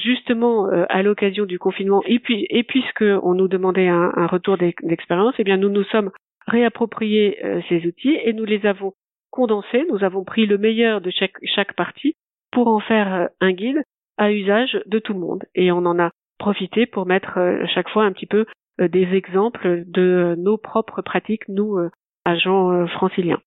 justement 0.04 0.66
à 0.88 1.02
l'occasion 1.02 1.46
du 1.46 1.58
confinement, 1.58 2.02
et 2.06 2.18
puis 2.18 2.46
et 2.50 2.62
puisque 2.62 3.04
on 3.22 3.34
nous 3.34 3.48
demandait 3.48 3.88
un, 3.88 4.26
retour 4.26 4.56
d'expérience, 4.58 5.34
eh 5.38 5.44
bien 5.44 5.56
nous 5.56 5.68
nous 5.68 5.84
sommes 5.84 6.10
réappropriés 6.46 7.38
ces 7.68 7.86
outils 7.86 8.18
et 8.24 8.32
nous 8.32 8.44
les 8.44 8.66
avons 8.66 8.92
condensés. 9.30 9.84
Nous 9.90 10.04
avons 10.04 10.24
pris 10.24 10.46
le 10.46 10.58
meilleur 10.58 11.00
de 11.00 11.10
chaque 11.10 11.74
partie 11.74 12.14
pour 12.50 12.68
en 12.68 12.80
faire 12.80 13.28
un 13.40 13.52
guide 13.52 13.82
à 14.18 14.32
usage 14.32 14.78
de 14.86 14.98
tout 14.98 15.14
le 15.14 15.20
monde. 15.20 15.44
Et 15.54 15.72
on 15.72 15.78
en 15.78 15.98
a 15.98 16.10
profité 16.38 16.86
pour 16.86 17.06
mettre 17.06 17.38
euh, 17.38 17.64
chaque 17.74 17.88
fois 17.88 18.04
un 18.04 18.12
petit 18.12 18.26
peu 18.26 18.46
euh, 18.80 18.88
des 18.88 19.14
exemples 19.14 19.84
de 19.86 20.34
nos 20.38 20.58
propres 20.58 21.02
pratiques, 21.02 21.48
nous, 21.48 21.78
euh, 21.78 21.90
agents 22.24 22.86
franciliens. 22.88 23.40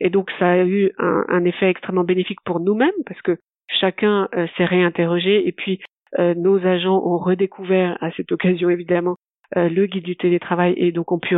Et 0.00 0.08
donc 0.08 0.30
ça 0.38 0.50
a 0.50 0.64
eu 0.64 0.92
un, 0.98 1.44
effet 1.44 1.68
extrêmement 1.68 2.04
bénéfique 2.04 2.40
pour 2.44 2.60
nous-mêmes 2.60 2.90
parce 3.06 3.20
que 3.22 3.36
chacun 3.78 4.28
s'est 4.56 4.64
réinterrogé 4.64 5.46
et 5.46 5.52
puis 5.52 5.80
nos 6.18 6.64
agents 6.66 7.02
ont 7.04 7.18
redécouvert 7.18 7.96
à 8.00 8.10
cette 8.12 8.32
occasion 8.32 8.68
évidemment 8.68 9.16
le 9.54 9.86
guide 9.86 10.04
du 10.04 10.16
télétravail 10.16 10.74
et 10.76 10.92
donc 10.92 11.12
ont 11.12 11.18
pu 11.18 11.36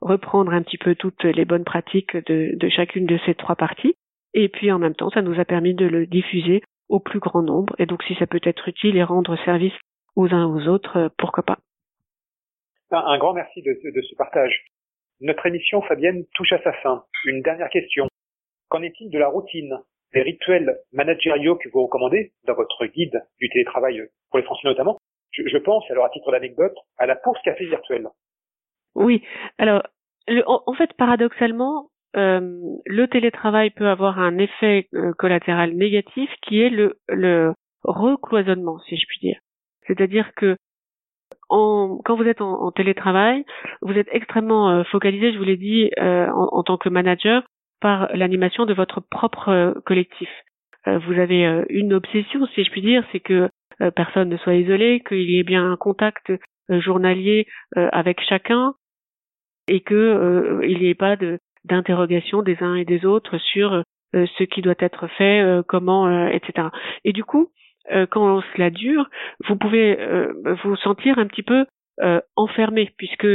reprendre 0.00 0.52
un 0.52 0.62
petit 0.62 0.78
peu 0.78 0.94
toutes 0.94 1.24
les 1.24 1.44
bonnes 1.44 1.64
pratiques 1.64 2.16
de, 2.16 2.68
chacune 2.68 3.06
de 3.06 3.18
ces 3.26 3.34
trois 3.34 3.56
parties. 3.56 3.94
Et 4.32 4.48
puis 4.48 4.70
en 4.70 4.78
même 4.78 4.94
temps, 4.94 5.10
ça 5.10 5.22
nous 5.22 5.38
a 5.40 5.44
permis 5.44 5.74
de 5.74 5.86
le 5.86 6.06
diffuser 6.06 6.62
au 6.88 7.00
plus 7.00 7.18
grand 7.18 7.42
nombre. 7.42 7.74
Et 7.78 7.86
donc 7.86 8.02
si 8.04 8.14
ça 8.16 8.26
peut 8.26 8.40
être 8.42 8.68
utile 8.68 8.96
et 8.96 9.02
rendre 9.02 9.36
service 9.44 9.74
aux 10.16 10.32
uns 10.32 10.46
aux 10.46 10.68
autres, 10.68 10.96
euh, 10.96 11.08
pourquoi 11.18 11.44
pas. 11.44 11.58
Un 12.90 13.18
grand 13.18 13.34
merci 13.34 13.62
de, 13.62 13.72
ce 13.82 14.16
partage. 14.16 14.64
Notre 15.20 15.46
émission, 15.46 15.80
Fabienne, 15.82 16.24
touche 16.34 16.52
à 16.52 16.62
sa 16.62 16.72
fin. 16.72 17.04
Une 17.24 17.40
dernière 17.42 17.68
question. 17.68 18.08
Qu'en 18.68 18.82
est-il 18.82 19.10
de 19.10 19.18
la 19.18 19.28
routine, 19.28 19.78
des 20.12 20.22
rituels 20.22 20.78
managériaux 20.92 21.56
que 21.56 21.68
vous 21.68 21.84
recommandez 21.84 22.32
dans 22.46 22.54
votre 22.54 22.86
guide 22.86 23.22
du 23.38 23.48
télétravail 23.48 24.02
pour 24.30 24.38
les 24.38 24.44
Français 24.44 24.66
notamment 24.66 24.98
je, 25.32 25.58
pense, 25.58 25.84
alors 25.90 26.06
à 26.06 26.10
titre 26.10 26.32
d'anecdote, 26.32 26.74
à 26.98 27.06
la 27.06 27.16
pause 27.16 27.38
café 27.44 27.64
virtuelle. 27.66 28.08
Oui, 28.94 29.22
alors 29.58 29.82
en, 30.46 30.74
fait, 30.74 30.92
paradoxalement, 30.94 31.88
euh, 32.16 32.58
le 32.86 33.06
télétravail 33.06 33.70
peut 33.70 33.88
avoir 33.88 34.18
un 34.18 34.38
effet 34.38 34.88
euh, 34.94 35.12
collatéral 35.14 35.72
négatif 35.74 36.30
qui 36.42 36.60
est 36.60 36.70
le, 36.70 36.98
le 37.08 37.52
recloisonnement, 37.82 38.78
si 38.80 38.96
je 38.96 39.06
puis 39.06 39.20
dire. 39.20 39.40
C'est-à-dire 39.86 40.32
que 40.34 40.56
quand 41.48 42.14
vous 42.16 42.24
êtes 42.24 42.40
en, 42.40 42.70
télétravail, 42.70 43.44
vous 43.82 43.94
êtes 43.94 44.06
extrêmement 44.12 44.70
euh, 44.70 44.84
focalisé, 44.84 45.32
je 45.32 45.38
vous 45.38 45.44
l'ai 45.44 45.56
dit, 45.56 45.90
en, 45.98 46.62
tant 46.62 46.76
que 46.76 46.88
manager, 46.88 47.42
par 47.80 48.08
l'animation 48.14 48.66
de 48.66 48.74
votre 48.74 49.00
propre 49.00 49.74
collectif. 49.84 50.28
vous 50.86 51.18
avez 51.18 51.64
une 51.68 51.92
obsession, 51.94 52.46
si 52.54 52.64
je 52.64 52.70
puis 52.70 52.82
dire, 52.82 53.04
c'est 53.12 53.20
que 53.20 53.48
personne 53.96 54.28
ne 54.28 54.36
soit 54.36 54.54
isolé, 54.54 55.02
qu'il 55.06 55.30
y 55.30 55.38
ait 55.38 55.44
bien 55.44 55.70
un 55.70 55.76
contact 55.76 56.32
journalier 56.68 57.46
avec 57.76 58.20
chacun 58.20 58.74
et 59.68 59.80
que 59.80 60.60
il 60.64 60.78
n'y 60.78 60.88
ait 60.88 60.94
pas 60.94 61.16
d'interrogation 61.64 62.42
des 62.42 62.62
uns 62.62 62.74
et 62.74 62.84
des 62.84 63.04
autres 63.04 63.38
sur 63.38 63.82
euh, 64.16 64.26
ce 64.38 64.44
qui 64.44 64.60
doit 64.60 64.74
être 64.80 65.06
fait, 65.06 65.40
euh, 65.40 65.62
comment, 65.66 66.08
euh, 66.08 66.28
etc. 66.28 66.68
Et 67.04 67.12
du 67.12 67.24
coup, 67.24 67.50
quand 68.10 68.40
cela 68.54 68.70
dure, 68.70 69.08
vous 69.48 69.56
pouvez 69.56 69.98
vous 70.62 70.76
sentir 70.76 71.18
un 71.18 71.26
petit 71.26 71.42
peu 71.42 71.64
enfermé 72.36 72.92
puisque 72.96 73.26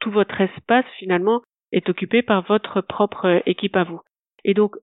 tout 0.00 0.10
votre 0.10 0.40
espace 0.40 0.86
finalement 0.98 1.42
est 1.72 1.88
occupé 1.88 2.22
par 2.22 2.42
votre 2.46 2.80
propre 2.80 3.42
équipe 3.46 3.76
à 3.76 3.84
vous. 3.84 4.00
Et 4.44 4.54
donc, 4.54 4.76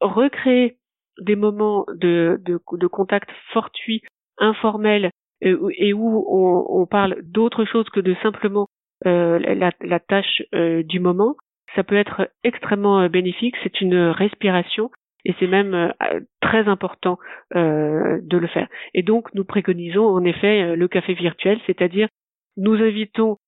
recréer 0.00 0.76
des 1.20 1.36
moments 1.36 1.84
de, 1.88 2.40
de, 2.44 2.58
de 2.72 2.86
contact 2.86 3.30
fortuit, 3.52 4.02
informel, 4.38 5.10
et 5.42 5.92
où 5.94 6.24
on, 6.28 6.82
on 6.82 6.86
parle 6.86 7.16
d'autre 7.22 7.64
chose 7.64 7.88
que 7.90 8.00
de 8.00 8.14
simplement 8.22 8.68
la, 9.04 9.72
la, 9.80 10.00
tâche 10.00 10.42
du 10.52 11.00
moment, 11.00 11.36
ça 11.74 11.84
peut 11.84 11.96
être 11.96 12.28
extrêmement 12.44 13.00
euh, 13.00 13.08
bénéfique. 13.08 13.56
C'est 13.62 13.80
une 13.80 13.96
respiration 13.96 14.90
et 15.24 15.34
c'est 15.38 15.46
même 15.46 15.74
euh, 15.74 16.20
très 16.40 16.68
important 16.68 17.18
euh, 17.54 18.18
de 18.22 18.38
le 18.38 18.46
faire. 18.46 18.68
Et 18.94 19.02
donc, 19.02 19.32
nous 19.34 19.44
préconisons 19.44 20.06
en 20.06 20.24
effet 20.24 20.76
le 20.76 20.88
café 20.88 21.14
virtuel, 21.14 21.60
c'est-à-dire 21.66 22.08
nous 22.56 22.74
invitons 22.74 23.38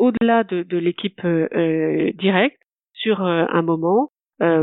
au-delà 0.00 0.42
de, 0.44 0.62
de 0.62 0.78
l'équipe 0.78 1.20
directe 2.18 2.60
sur 2.92 3.22
un 3.22 3.62
moment 3.62 4.10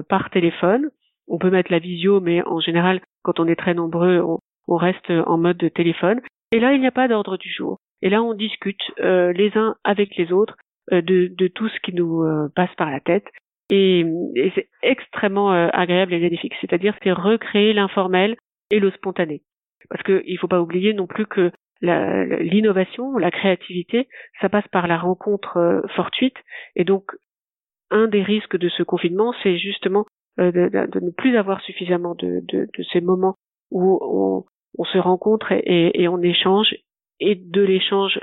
par 0.09 0.29
téléphone. 0.29 0.89
On 1.27 1.37
peut 1.37 1.49
mettre 1.49 1.71
la 1.71 1.79
visio, 1.79 2.19
mais 2.19 2.41
en 2.45 2.59
général, 2.59 3.01
quand 3.23 3.39
on 3.39 3.47
est 3.47 3.55
très 3.55 3.73
nombreux, 3.73 4.21
on, 4.67 4.75
reste 4.75 5.09
en 5.09 5.37
mode 5.37 5.57
de 5.57 5.69
téléphone. 5.69 6.19
Et 6.51 6.59
là, 6.59 6.73
il 6.73 6.81
n'y 6.81 6.87
a 6.87 6.91
pas 6.91 7.07
d'ordre 7.07 7.37
du 7.37 7.49
jour. 7.49 7.77
Et 8.01 8.09
là, 8.09 8.21
on 8.21 8.33
discute 8.33 8.81
les 8.99 9.51
uns 9.55 9.75
avec 9.83 10.17
les 10.17 10.31
autres 10.31 10.57
euh, 10.93 11.01
de, 11.01 11.47
tout 11.47 11.67
ce 11.67 11.79
qui 11.81 11.93
nous 11.93 12.23
euh, 12.23 12.47
passe 12.55 12.73
par 12.77 12.89
la 12.89 13.01
tête. 13.01 13.25
Et, 13.69 14.05
c'est 14.55 14.69
extrêmement 14.81 15.53
euh, 15.53 15.67
agréable 15.73 16.13
et 16.13 16.19
bénéfique. 16.19 16.53
C'est-à-dire 16.61 16.95
c'est 17.03 17.11
recréer 17.11 17.73
l'informel 17.73 18.37
et 18.71 18.79
le 18.79 18.91
spontané. 18.91 19.41
Parce 19.89 20.03
qu'il 20.03 20.23
ne 20.33 20.37
faut 20.37 20.47
pas 20.47 20.61
oublier 20.61 20.93
non 20.93 21.07
plus 21.07 21.25
que 21.25 21.51
l'innovation, 21.81 23.17
la, 23.17 23.31
créativité, 23.31 24.07
ça 24.41 24.49
passe 24.49 24.67
par 24.69 24.87
la 24.87 24.97
rencontre 24.97 25.83
fortuite. 25.95 26.35
Et 26.75 26.83
donc, 26.83 27.11
un 27.91 28.07
des 28.07 28.23
risques 28.23 28.57
de 28.57 28.69
ce 28.69 28.83
confinement, 28.83 29.33
c'est 29.43 29.57
justement 29.57 30.05
de, 30.37 30.51
de, 30.51 30.99
ne 30.99 31.11
plus 31.11 31.37
avoir 31.37 31.61
suffisamment 31.61 32.15
de, 32.15 32.43
ces 32.91 33.01
moments 33.01 33.35
où 33.71 34.45
on, 34.77 34.83
se 34.85 34.97
rencontre 34.97 35.51
et, 35.51 36.07
on 36.07 36.21
échange, 36.21 36.75
et 37.19 37.35
de 37.35 37.61
l'échange 37.61 38.19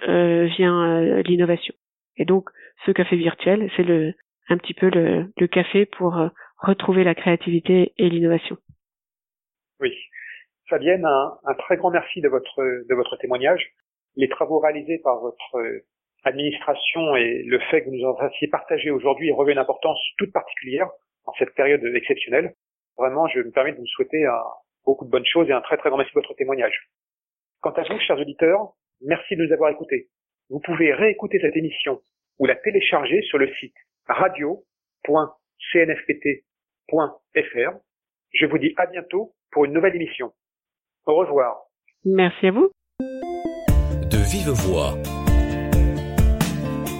vient 0.56 1.22
l'innovation. 1.22 1.74
Et 2.16 2.24
donc, 2.24 2.50
ce 2.86 2.92
café 2.92 3.16
virtuel, 3.16 3.70
c'est 3.76 3.82
le, 3.82 4.14
un 4.48 4.58
petit 4.58 4.74
peu 4.74 4.90
le, 4.90 5.46
café 5.46 5.86
pour 5.86 6.18
euh, 6.18 6.28
retrouver 6.58 7.04
la 7.04 7.14
créativité 7.14 7.92
et 7.98 8.08
l'innovation. 8.08 8.56
Oui. 9.80 9.92
Fabienne, 10.68 11.04
un, 11.04 11.38
un, 11.44 11.54
très 11.54 11.76
grand 11.76 11.90
merci 11.90 12.20
de 12.20 12.28
votre, 12.28 12.62
de 12.62 12.94
votre 12.94 13.16
témoignage. 13.16 13.72
Les 14.16 14.28
travaux 14.28 14.58
réalisés 14.60 14.98
par 14.98 15.20
votre 15.20 15.56
euh, 15.58 15.84
administration 16.24 17.16
et 17.16 17.42
le 17.42 17.58
fait 17.70 17.82
que 17.82 17.90
vous 17.90 17.96
nous 17.96 18.06
en 18.06 18.16
fassiez 18.16 18.48
partager 18.48 18.90
aujourd'hui 18.90 19.30
revêt 19.32 19.52
une 19.52 19.58
importance 19.58 19.98
toute 20.16 20.32
particulière 20.32 20.88
en 21.26 21.32
cette 21.34 21.54
période 21.54 21.84
exceptionnelle. 21.94 22.54
Vraiment, 22.96 23.26
je 23.28 23.40
me 23.40 23.50
permets 23.50 23.72
de 23.72 23.78
vous 23.78 23.86
souhaiter 23.86 24.26
beaucoup 24.84 25.04
de 25.04 25.10
bonnes 25.10 25.26
choses 25.26 25.48
et 25.48 25.52
un 25.52 25.60
très 25.60 25.76
très 25.76 25.90
grand 25.90 25.98
merci 25.98 26.12
de 26.14 26.20
votre 26.20 26.34
témoignage. 26.34 26.88
Quant 27.60 27.72
à 27.72 27.82
vous, 27.82 27.98
chers 28.00 28.18
auditeurs, 28.18 28.72
merci 29.02 29.36
de 29.36 29.44
nous 29.44 29.52
avoir 29.52 29.70
écoutés. 29.70 30.08
Vous 30.50 30.60
pouvez 30.60 30.92
réécouter 30.92 31.38
cette 31.40 31.56
émission 31.56 32.00
ou 32.38 32.46
la 32.46 32.56
télécharger 32.56 33.22
sur 33.22 33.38
le 33.38 33.52
site 33.54 33.74
radio.cnfpt 34.06 34.62
Je 38.32 38.46
vous 38.46 38.58
dis 38.58 38.74
à 38.76 38.86
bientôt 38.86 39.34
pour 39.50 39.64
une 39.64 39.72
nouvelle 39.72 39.96
émission. 39.96 40.32
Au 41.06 41.16
revoir. 41.16 41.56
Merci 42.04 42.46
à 42.46 42.50
vous. 42.52 42.70
De 42.98 44.18
vive 44.18 44.50
voix. 44.50 44.94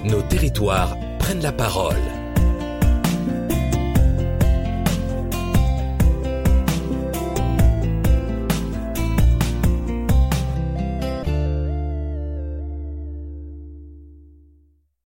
Nos 0.05 0.23
territoires 0.29 0.95
prennent 1.19 1.43
la 1.43 1.53
parole. 1.53 2.24